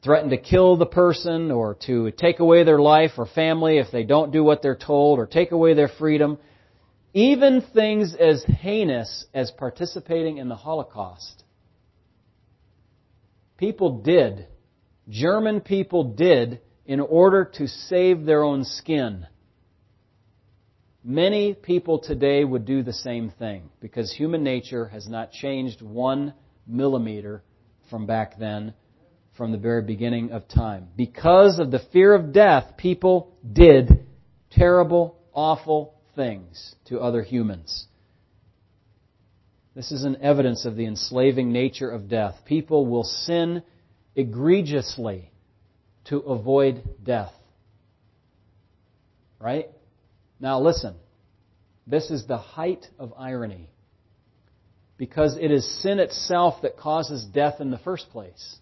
[0.03, 4.03] threaten to kill the person or to take away their life or family if they
[4.03, 6.37] don't do what they're told or take away their freedom.
[7.13, 11.43] Even things as heinous as participating in the Holocaust
[13.59, 14.47] people did,
[15.09, 19.27] German people did, in order to save their own skin.
[21.03, 26.33] Many people today would do the same thing because human nature has not changed one
[26.65, 27.43] millimeter
[27.89, 28.73] from back then,
[29.37, 30.87] from the very beginning of time.
[30.95, 34.05] Because of the fear of death, people did
[34.51, 37.87] terrible, awful things to other humans.
[39.73, 42.35] This is an evidence of the enslaving nature of death.
[42.45, 43.63] People will sin
[44.15, 45.31] egregiously
[46.09, 47.33] to avoid death.
[49.39, 49.67] Right?
[50.41, 50.95] Now listen.
[51.87, 53.69] This is the height of irony.
[54.99, 58.57] because it is sin itself that causes death in the first place.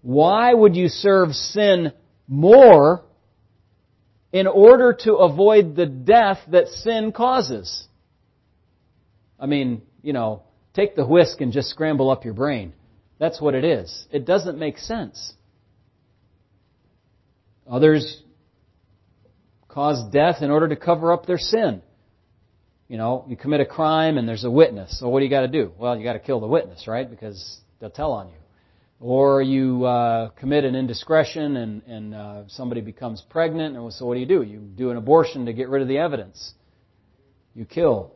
[0.00, 1.92] Why would you serve sin
[2.28, 3.02] more
[4.34, 7.86] in order to avoid the death that sin causes?
[9.38, 10.42] I mean, you know,
[10.74, 12.72] take the whisk and just scramble up your brain.
[13.20, 14.06] That's what it is.
[14.10, 15.34] It doesn't make sense.
[17.70, 18.22] Others
[19.68, 21.80] cause death in order to cover up their sin.
[22.88, 24.98] You know, you commit a crime and there's a witness.
[24.98, 25.72] So what do you got to do?
[25.78, 27.08] Well, you got to kill the witness, right?
[27.08, 28.34] Because they'll tell on you.
[29.04, 34.14] Or you uh, commit an indiscretion and, and uh, somebody becomes pregnant, and so what
[34.14, 34.42] do you do?
[34.42, 36.54] You do an abortion to get rid of the evidence.
[37.54, 38.14] You kill.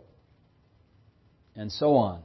[1.55, 2.22] And so on.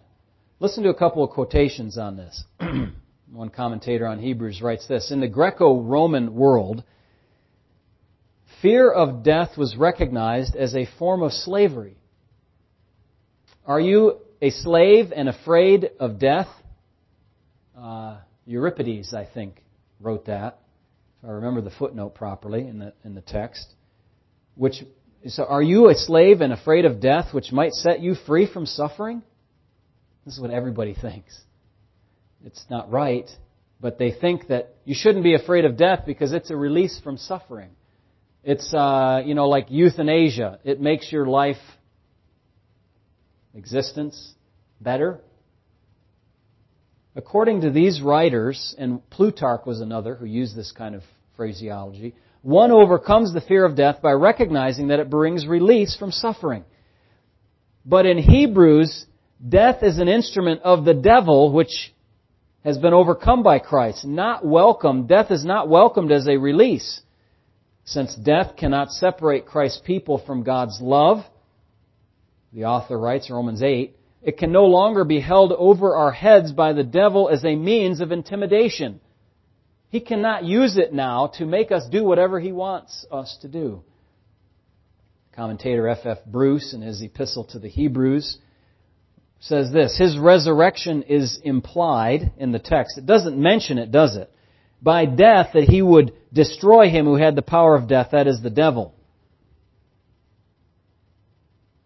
[0.62, 2.46] Listen to a couple of quotations on this.
[3.34, 6.86] One commentator on Hebrews writes this In the Greco Roman world,
[8.62, 11.98] fear of death was recognized as a form of slavery.
[13.66, 16.48] Are you a slave and afraid of death?
[17.78, 19.62] Uh, Euripides, I think,
[20.00, 20.60] wrote that,
[21.22, 23.74] if I remember the footnote properly in the, in the text.
[24.56, 24.84] Which,
[25.28, 28.66] so are you a slave and afraid of death, which might set you free from
[28.66, 29.24] suffering?
[30.26, 31.40] This is what everybody thinks.
[32.46, 33.30] It's not right,
[33.80, 37.18] but they think that you shouldn't be afraid of death because it's a release from
[37.18, 37.70] suffering.
[38.44, 40.60] It's, uh, you know, like euthanasia.
[40.66, 41.58] It makes your life,
[43.56, 44.34] existence,
[44.82, 45.22] better.
[47.16, 51.04] According to these writers, and Plutarch was another who used this kind of
[51.36, 56.66] phraseology, one overcomes the fear of death by recognizing that it brings release from suffering.
[57.86, 59.06] But in Hebrews,
[59.48, 61.94] death is an instrument of the devil which
[62.64, 65.08] has been overcome by Christ, not welcomed.
[65.08, 67.02] Death is not welcomed as a release.
[67.86, 71.26] Since death cannot separate Christ's people from God's love,
[72.54, 76.74] the author writes, Romans 8, it can no longer be held over our heads by
[76.74, 79.02] the devil as a means of intimidation.
[79.90, 83.84] He cannot use it now to make us do whatever he wants us to do.
[85.36, 86.06] Commentator F.
[86.06, 86.20] F.
[86.26, 88.38] Bruce, in his epistle to the Hebrews,
[89.40, 92.98] says this His resurrection is implied in the text.
[92.98, 94.32] It doesn't mention it, does it?
[94.82, 98.42] By death, that he would destroy him who had the power of death, that is
[98.42, 98.96] the devil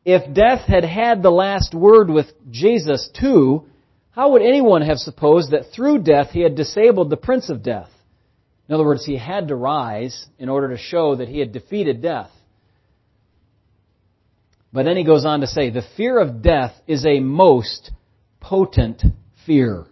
[0.08, 3.66] if death had had the last word with Jesus too,
[4.12, 7.90] how would anyone have supposed that through death he had disabled the prince of death?
[8.70, 12.02] In other words, he had to rise in order to show that he had defeated
[12.02, 12.30] death.
[14.72, 17.92] But then he goes on to say, the fear of death is a most
[18.40, 19.04] potent
[19.46, 19.88] fear.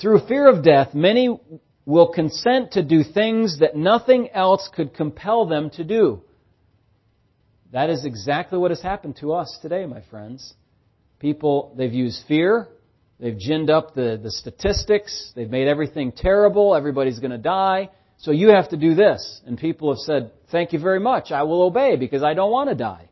[0.00, 1.40] Through fear of death, many
[1.86, 6.22] will consent to do things that nothing else could compel them to do.
[7.72, 10.54] That is exactly what has happened to us today, my friends.
[11.20, 12.68] People, they've used fear.
[13.20, 15.32] They've ginned up the, the statistics.
[15.36, 16.74] They've made everything terrible.
[16.74, 17.90] Everybody's going to die.
[18.18, 19.40] So you have to do this.
[19.46, 21.30] And people have said, thank you very much.
[21.30, 23.08] I will obey because I don't want to die.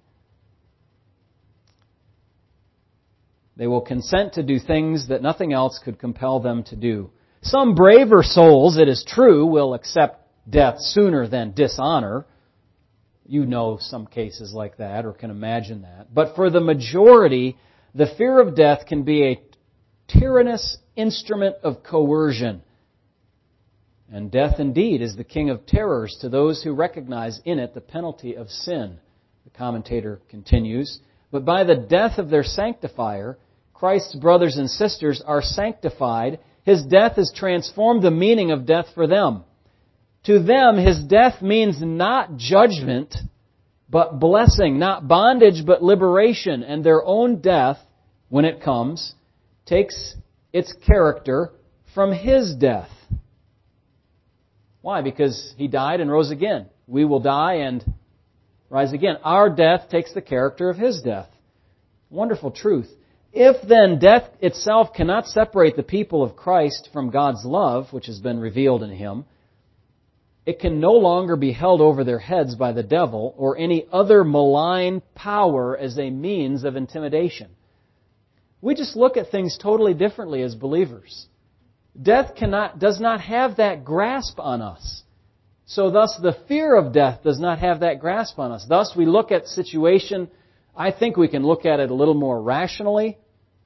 [3.57, 7.11] They will consent to do things that nothing else could compel them to do.
[7.43, 12.25] Some braver souls, it is true, will accept death sooner than dishonor
[13.29, 16.13] you know some cases like that or can imagine that.
[16.13, 17.59] But for the majority,
[17.95, 19.43] the fear of death can be a
[20.09, 22.63] tyrannous instrument of coercion.
[24.11, 27.83] And death indeed is the king of terrors to those who recognize in it the
[27.83, 28.99] penalty of sin.
[29.45, 31.01] The commentator continues.
[31.31, 33.37] But by the death of their sanctifier,
[33.75, 36.39] Christ's brothers and sisters are sanctified.
[36.63, 39.45] His death has transformed the meaning of death for them.
[40.25, 43.15] To them, his death means not judgment,
[43.89, 46.63] but blessing, not bondage, but liberation.
[46.63, 47.79] And their own death,
[48.29, 49.15] when it comes,
[49.65, 50.17] takes
[50.53, 51.53] its character
[51.95, 52.91] from his death.
[54.83, 55.03] Why?
[55.03, 56.67] Because he died and rose again.
[56.87, 57.85] We will die and
[58.71, 59.17] rise again.
[59.23, 61.29] Our death takes the character of his death.
[62.11, 62.89] Wonderful truth.
[63.33, 68.21] If then death itself cannot separate the people of Christ from God's love, which has
[68.21, 69.27] been revealed in him,
[70.49, 74.25] it can no longer be held over their heads by the devil or any other
[74.25, 77.51] malign power as a means of intimidation.
[78.63, 81.27] We just look at things totally differently as believers.
[82.01, 85.03] Death cannot, does not have that grasp on us.
[85.67, 88.65] So thus the fear of death does not have that grasp on us.
[88.67, 90.31] Thus we look at situation,
[90.75, 93.19] I think we can look at it a little more rationally,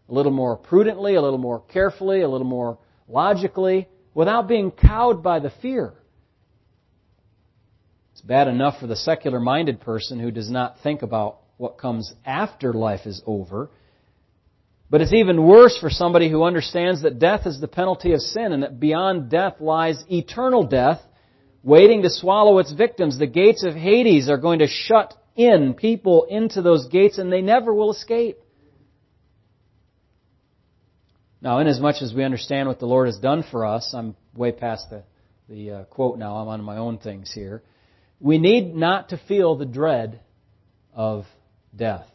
[0.08, 5.22] a little more prudently, a little more carefully, a little more logically, without being cowed
[5.22, 5.94] by the fear.
[8.22, 12.14] It's bad enough for the secular minded person who does not think about what comes
[12.24, 13.68] after life is over.
[14.88, 18.52] But it's even worse for somebody who understands that death is the penalty of sin
[18.52, 21.00] and that beyond death lies eternal death
[21.64, 23.18] waiting to swallow its victims.
[23.18, 27.42] The gates of Hades are going to shut in people into those gates and they
[27.42, 28.38] never will escape.
[31.40, 34.90] Now, inasmuch as we understand what the Lord has done for us, I'm way past
[34.90, 35.02] the,
[35.48, 37.64] the uh, quote now, I'm on my own things here.
[38.22, 40.20] We need not to feel the dread
[40.94, 41.24] of
[41.74, 42.06] death.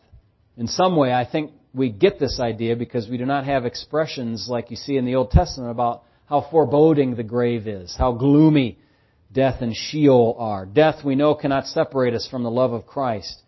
[0.55, 4.47] In some way, I think we get this idea because we do not have expressions
[4.49, 8.80] like you see in the Old Testament about how foreboding the grave is, how gloomy
[9.34, 10.66] death and Sheol are.
[10.66, 13.41] Death, we know, cannot separate us from the love of Christ.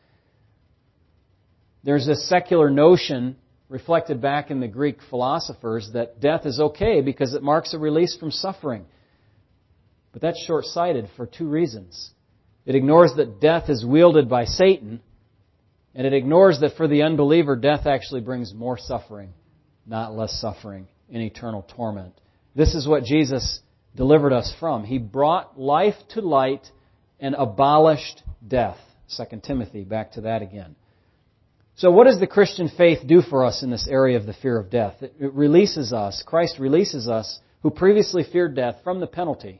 [1.86, 3.38] There's this secular notion
[3.70, 8.18] reflected back in the Greek philosophers that death is okay because it marks a release
[8.18, 8.84] from suffering.
[10.12, 12.12] But that's short sighted for two reasons.
[12.70, 15.02] It ignores that death is wielded by Satan,
[15.96, 19.34] and it ignores that for the unbeliever, death actually brings more suffering,
[19.88, 22.14] not less suffering in eternal torment.
[22.54, 23.62] This is what Jesus
[23.96, 24.84] delivered us from.
[24.84, 26.62] He brought life to light
[27.20, 28.78] and abolished death.
[29.18, 30.76] 2 Timothy, back to that again.
[31.76, 34.60] So what does the Christian faith do for us in this area of the fear
[34.60, 35.02] of death?
[35.02, 39.60] It releases us, Christ releases us, who previously feared death, from the penalty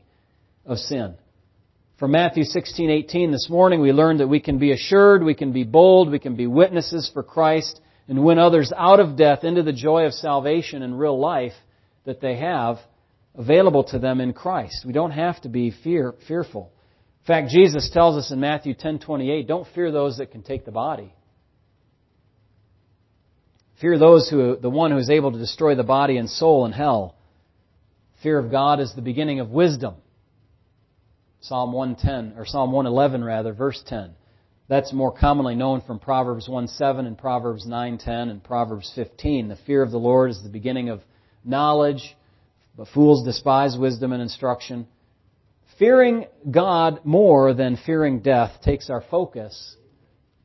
[0.64, 1.16] of sin.
[2.00, 5.64] From Matthew 16:18 this morning we learned that we can be assured, we can be
[5.64, 7.78] bold, we can be witnesses for Christ
[8.08, 11.52] and win others out of death into the joy of salvation and real life
[12.06, 12.78] that they have
[13.34, 14.86] available to them in Christ.
[14.86, 16.72] We don't have to be fear, fearful.
[17.20, 20.72] In fact, Jesus tells us in Matthew 10:28, "Don't fear those that can take the
[20.72, 21.12] body.
[23.74, 26.72] Fear those who the one who is able to destroy the body and soul in
[26.72, 27.16] hell.
[28.22, 29.96] Fear of God is the beginning of wisdom."
[31.40, 34.14] Psalm 110 or Psalm 111 rather, verse 10.
[34.68, 39.48] That's more commonly known from Proverbs 1:7 and Proverbs 9:10 and Proverbs 15.
[39.48, 41.00] The fear of the Lord is the beginning of
[41.44, 42.16] knowledge
[42.76, 44.86] but fools despise wisdom and instruction.
[45.78, 49.76] Fearing God more than fearing death takes our focus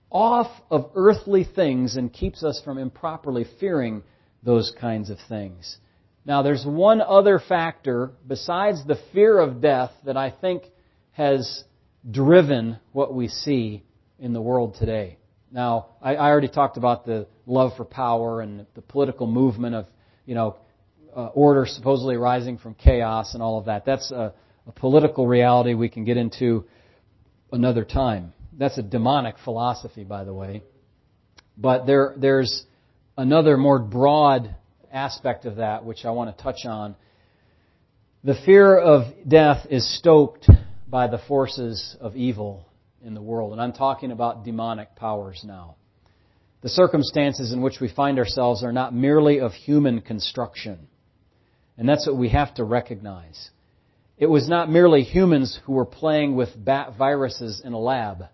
[0.09, 4.01] off of earthly things and keeps us from improperly fearing
[4.43, 5.77] those kinds of things.
[6.25, 10.63] Now, there's one other factor besides the fear of death that I think
[11.15, 11.63] has
[12.09, 13.83] driven what we see
[14.19, 15.17] in the world today.
[15.49, 19.85] Now, I, already talked about the love for power and the political movement of,
[20.25, 20.57] you know,
[21.15, 23.85] uh, order supposedly rising from chaos and all of that.
[23.85, 24.33] That's a,
[24.67, 26.65] a political reality we can get into
[27.53, 28.33] another time.
[28.57, 30.63] That's a demonic philosophy, by the way.
[31.57, 32.65] But there, there's
[33.17, 34.53] another more broad
[34.91, 36.95] aspect of that which I want to touch on.
[38.25, 40.49] The fear of death is stoked
[40.87, 42.65] by the forces of evil
[43.03, 43.51] in the world.
[43.51, 45.75] And I'm talking about demonic powers now.
[46.61, 50.87] The circumstances in which we find ourselves are not merely of human construction.
[51.77, 53.49] And that's what we have to recognize.
[54.17, 58.25] It was not merely humans who were playing with bat viruses in a lab,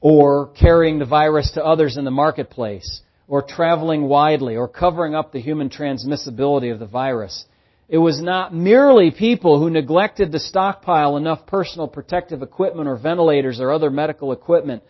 [0.00, 5.32] or carrying the virus to others in the marketplace, or traveling widely, or covering up
[5.32, 7.44] the human transmissibility of the virus.
[7.88, 13.60] It was not merely people who neglected to stockpile enough personal protective equipment or ventilators
[13.60, 14.82] or other medical equipment.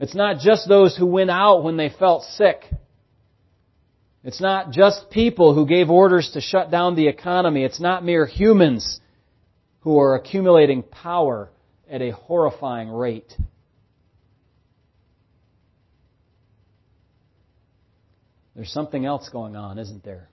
[0.00, 2.64] It's not just those who went out when they felt sick
[4.26, 7.62] it's not just people who gave orders to shut down the economy.
[7.62, 9.00] It's not mere humans
[9.82, 11.48] who are accumulating power
[11.88, 13.32] at a horrifying rate.
[18.56, 20.28] There's something else going on, isn't there?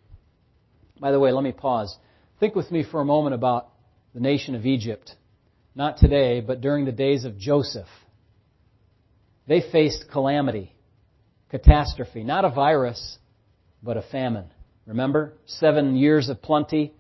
[1.00, 1.96] By the way, let me pause.
[2.40, 3.70] Think with me for a moment about
[4.14, 5.12] the nation of Egypt.
[5.76, 7.88] Not today, but during the days of Joseph.
[9.48, 10.74] They faced calamity,
[11.50, 13.18] catastrophe, not a virus,
[13.82, 14.46] but a famine.
[14.86, 15.34] Remember?
[15.46, 16.94] Seven years of plenty,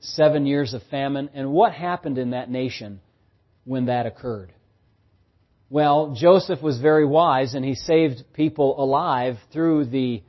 [0.00, 1.30] seven years of famine.
[1.34, 3.00] And what happened in that nation
[3.64, 4.52] when that occurred?
[5.68, 10.22] Well, Joseph was very wise and he saved people alive through the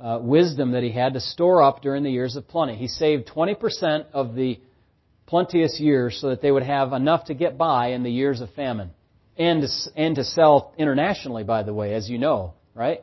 [0.00, 2.76] uh, wisdom that he had to store up during the years of plenty.
[2.76, 4.60] He saved 20% of the
[5.26, 8.50] plenteous years so that they would have enough to get by in the years of
[8.54, 8.90] famine.
[9.36, 13.02] And to, and to sell internationally, by the way, as you know, right?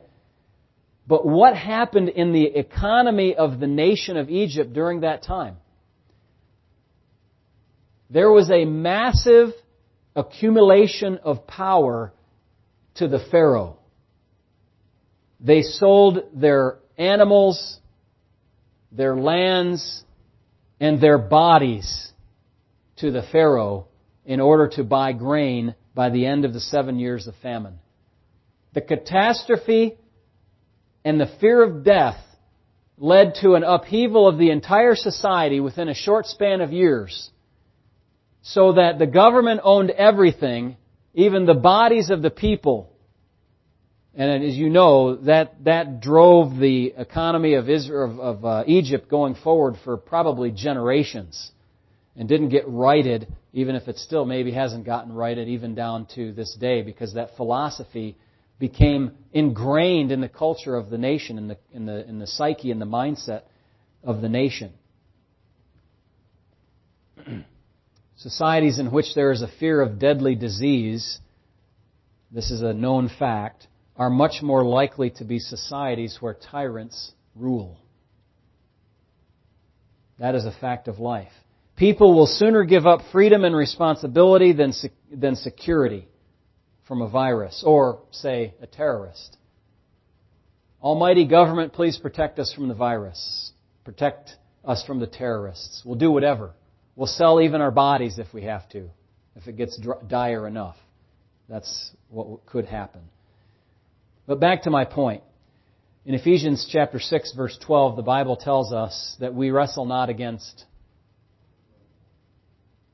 [1.06, 5.56] But what happened in the economy of the nation of Egypt during that time?
[8.10, 9.50] There was a massive
[10.14, 12.12] accumulation of power
[12.96, 13.78] to the Pharaoh.
[15.40, 17.78] They sold their animals,
[18.92, 20.04] their lands,
[20.80, 22.12] and their bodies
[22.96, 23.86] to the Pharaoh
[24.24, 27.78] in order to buy grain by the end of the seven years of famine.
[28.74, 29.96] The catastrophe
[31.04, 32.18] and the fear of death
[32.98, 37.30] led to an upheaval of the entire society within a short span of years
[38.42, 40.76] so that the government owned everything,
[41.14, 42.90] even the bodies of the people.
[44.18, 49.10] And as you know, that, that drove the economy of, Israel, of, of uh, Egypt
[49.10, 51.50] going forward for probably generations
[52.16, 56.32] and didn't get righted, even if it still maybe hasn't gotten righted even down to
[56.32, 58.16] this day, because that philosophy
[58.58, 62.70] became ingrained in the culture of the nation, in the, in the, in the psyche
[62.70, 63.42] and the mindset
[64.02, 64.72] of the nation.
[68.16, 71.18] Societies in which there is a fear of deadly disease,
[72.32, 73.66] this is a known fact,
[73.98, 77.78] are much more likely to be societies where tyrants rule.
[80.18, 81.32] That is a fact of life.
[81.76, 84.72] People will sooner give up freedom and responsibility than,
[85.12, 86.08] than security
[86.88, 89.36] from a virus or, say, a terrorist.
[90.82, 93.52] Almighty government, please protect us from the virus.
[93.84, 94.30] Protect
[94.64, 95.82] us from the terrorists.
[95.84, 96.52] We'll do whatever.
[96.96, 98.88] We'll sell even our bodies if we have to,
[99.34, 99.78] if it gets
[100.08, 100.76] dire enough.
[101.48, 103.02] That's what could happen.
[104.26, 105.22] But back to my point.
[106.04, 110.64] In Ephesians chapter 6 verse 12, the Bible tells us that we wrestle not against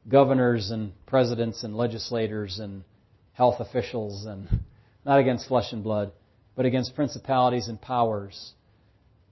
[0.08, 2.84] governors and presidents and legislators and
[3.32, 4.46] health officials and
[5.06, 6.12] not against flesh and blood,
[6.54, 8.52] but against principalities and powers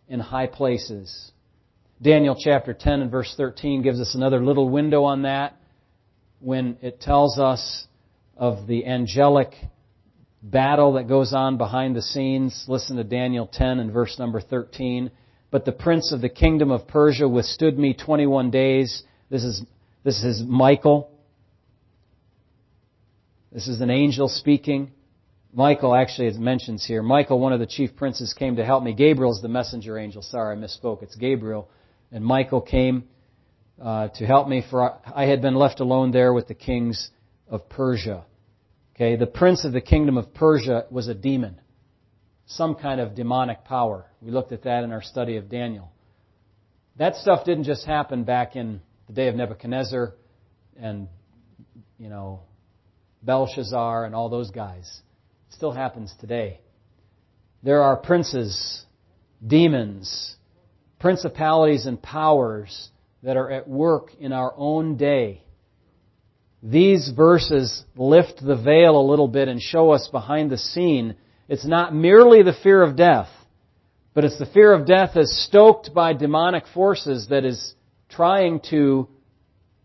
[0.09, 1.33] in high places.
[2.01, 5.55] Daniel chapter 10 and verse 13 gives us another little window on that
[6.39, 7.87] when it tells us
[8.39, 9.53] of the angelic
[10.43, 12.65] battle that goes on behind the scenes.
[12.69, 15.11] Listen to Daniel 10 and verse number 13.
[15.51, 19.03] But the prince of the kingdom of Persia withstood me 21 days.
[19.31, 19.65] This is,
[20.05, 21.11] this is Michael.
[23.53, 24.93] This is an angel speaking.
[25.53, 27.03] Michael actually it mentions here.
[27.03, 28.95] Michael, one of the chief princes, came to help me.
[28.95, 30.23] Gabriel's the messenger angel.
[30.23, 31.03] Sorry, I misspoke.
[31.03, 31.69] It's Gabriel.
[32.13, 33.05] And Michael came
[33.83, 37.11] uh, to help me, for I had been left alone there with the kings
[37.49, 38.25] of Persia.
[39.01, 41.59] Okay, the prince of the kingdom of Persia was a demon,
[42.45, 44.05] some kind of demonic power.
[44.21, 45.91] We looked at that in our study of Daniel.
[46.99, 50.13] That stuff didn't just happen back in the day of Nebuchadnezzar
[50.79, 51.09] and,
[51.99, 52.41] you know,
[53.23, 54.85] Belshazzar and all those guys.
[55.49, 56.61] It still happens today.
[57.63, 58.85] There are princes,
[59.47, 60.37] demons,
[60.99, 62.91] principalities and powers
[63.23, 65.45] that are at work in our own day
[66.63, 71.17] these verses lift the veil a little bit and show us behind the scene.
[71.49, 73.29] It's not merely the fear of death,
[74.13, 77.75] but it's the fear of death as stoked by demonic forces that is
[78.11, 79.09] trying to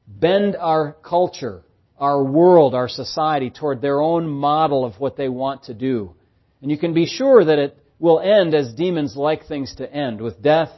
[0.07, 1.63] bend our culture,
[1.97, 6.13] our world, our society toward their own model of what they want to do.
[6.61, 10.19] And you can be sure that it will end as demons like things to end,
[10.19, 10.71] with death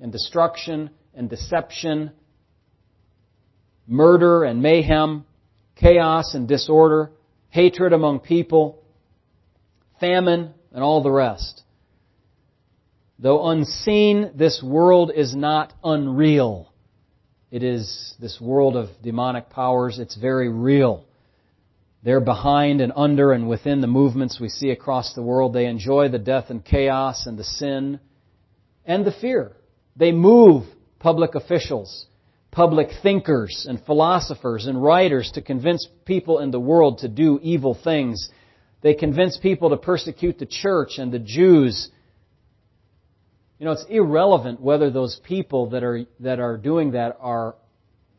[0.00, 2.12] and destruction and deception,
[3.86, 5.26] murder and mayhem,
[5.76, 7.10] chaos and disorder,
[7.48, 8.82] hatred among people,
[10.00, 11.62] famine, and all the rest.
[13.18, 16.72] Though unseen, this world is not unreal.
[17.50, 19.98] It is this world of demonic powers.
[19.98, 21.04] It's very real.
[22.02, 25.52] They're behind and under and within the movements we see across the world.
[25.52, 28.00] They enjoy the death and chaos and the sin
[28.84, 29.52] and the fear.
[29.94, 30.64] They move
[30.98, 32.06] public officials
[32.52, 37.76] public thinkers and philosophers and writers to convince people in the world to do evil
[37.82, 38.28] things.
[38.82, 41.90] They convince people to persecute the church and the Jews.
[43.58, 47.56] You know, it's irrelevant whether those people that are, that are doing that are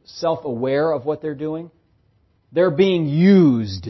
[0.05, 1.69] self-aware of what they're doing.
[2.51, 3.89] They're being used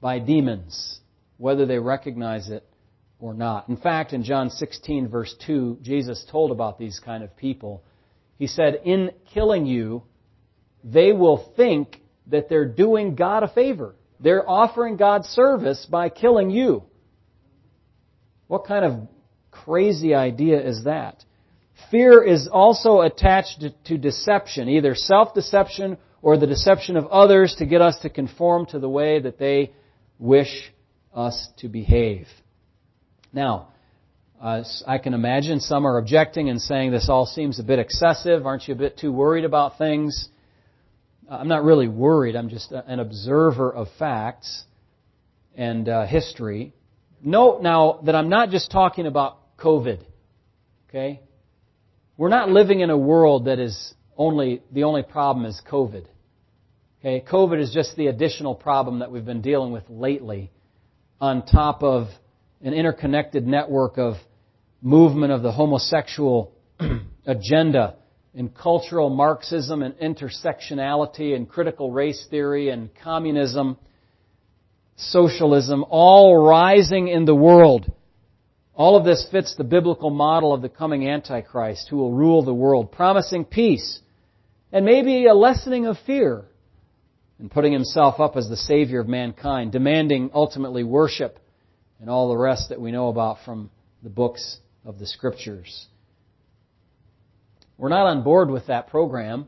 [0.00, 1.00] by demons,
[1.36, 2.64] whether they recognize it
[3.20, 3.68] or not.
[3.68, 7.82] In fact, in John 16 verse 2, Jesus told about these kind of people
[8.38, 10.04] he said, in killing you,
[10.84, 13.94] they will think that they're doing God a favor.
[14.20, 16.84] They're offering God service by killing you.
[18.46, 19.08] What kind of
[19.50, 21.24] crazy idea is that?
[21.90, 27.80] Fear is also attached to deception, either self-deception or the deception of others to get
[27.80, 29.72] us to conform to the way that they
[30.18, 30.72] wish
[31.14, 32.26] us to behave.
[33.32, 33.68] Now,
[34.40, 38.46] uh, I can imagine some are objecting and saying this all seems a bit excessive.
[38.46, 40.28] Aren't you a bit too worried about things?
[41.28, 42.36] Uh, I'm not really worried.
[42.36, 44.64] I'm just an observer of facts
[45.56, 46.72] and uh, history.
[47.20, 50.04] Note now that I'm not just talking about COVID.
[50.88, 51.20] Okay?
[52.16, 56.06] We're not living in a world that is only, the only problem is COVID.
[57.00, 57.24] Okay?
[57.28, 60.52] COVID is just the additional problem that we've been dealing with lately
[61.20, 62.06] on top of
[62.62, 64.14] an interconnected network of
[64.80, 66.52] movement of the homosexual
[67.26, 67.96] agenda
[68.34, 73.76] and cultural Marxism and intersectionality and critical race theory and communism,
[74.96, 77.90] socialism, all rising in the world.
[78.74, 82.54] All of this fits the biblical model of the coming Antichrist who will rule the
[82.54, 83.98] world, promising peace
[84.70, 86.44] and maybe a lessening of fear
[87.40, 91.40] and putting himself up as the Savior of mankind, demanding ultimately worship
[92.00, 93.70] and all the rest that we know about from
[94.04, 94.58] the books
[94.88, 95.86] of the Scriptures.
[97.76, 99.46] We're not on board with that program.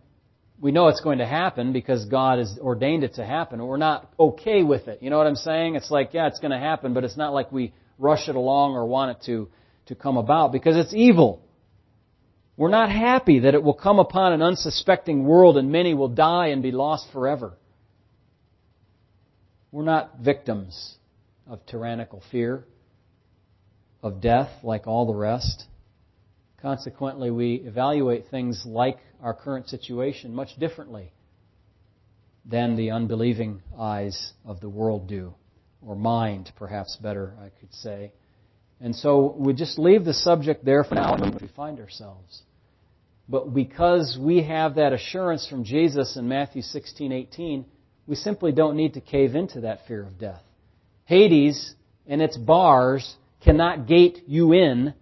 [0.60, 3.66] We know it's going to happen because God has ordained it to happen.
[3.66, 5.02] We're not okay with it.
[5.02, 5.76] You know what I'm saying?
[5.76, 8.74] It's like, yeah, it's going to happen, but it's not like we rush it along
[8.74, 9.48] or want it to,
[9.86, 11.42] to come about because it's evil.
[12.58, 16.48] We're not happy that it will come upon an unsuspecting world and many will die
[16.48, 17.54] and be lost forever.
[19.72, 20.96] We're not victims
[21.48, 22.66] of tyrannical fear,
[24.02, 25.64] of death like all the rest.
[26.60, 31.12] Consequently, we evaluate things like our current situation much differently
[32.44, 35.34] than the unbelieving eyes of the world do,
[35.86, 38.12] or mind, perhaps better, I could say.
[38.80, 42.42] And so we just leave the subject there for now and we find ourselves.
[43.28, 47.64] But because we have that assurance from Jesus in Matthew 16:18,
[48.06, 50.42] we simply don't need to cave into that fear of death.
[51.04, 51.74] Hades
[52.06, 54.94] and its bars cannot gate you in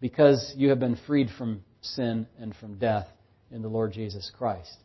[0.00, 3.06] because you have been freed from sin and from death
[3.50, 4.76] in the Lord Jesus Christ.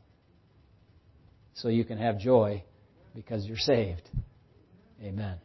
[1.55, 2.63] So you can have joy
[3.13, 4.09] because you're saved.
[5.03, 5.37] Amen.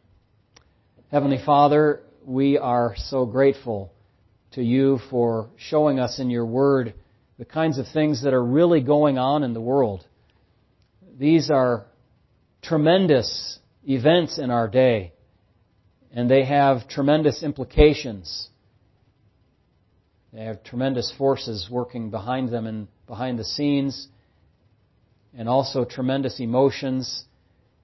[1.11, 3.91] Heavenly Father, we are so grateful
[4.53, 6.93] to you for showing us in your word
[7.37, 10.05] the kinds of things that are really going on in the world.
[11.17, 11.85] These are
[12.61, 15.13] tremendous events in our day,
[16.15, 18.49] and they have tremendous implications
[20.35, 24.09] they have tremendous forces working behind them and behind the scenes,
[25.33, 27.23] and also tremendous emotions.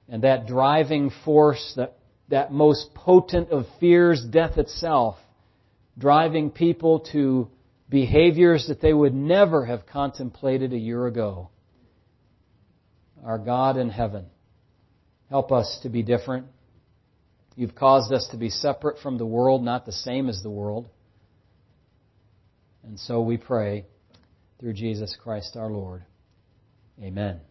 [0.09, 5.15] And that driving force, that, that most potent of fears, death itself,
[5.97, 7.47] driving people to
[7.87, 11.49] behaviors that they would never have contemplated a year ago.
[13.23, 14.25] Our God in heaven,
[15.29, 16.47] help us to be different.
[17.55, 20.89] You've caused us to be separate from the world, not the same as the world.
[22.83, 23.85] And so we pray
[24.59, 26.03] through Jesus Christ our Lord.
[27.01, 27.41] Amen.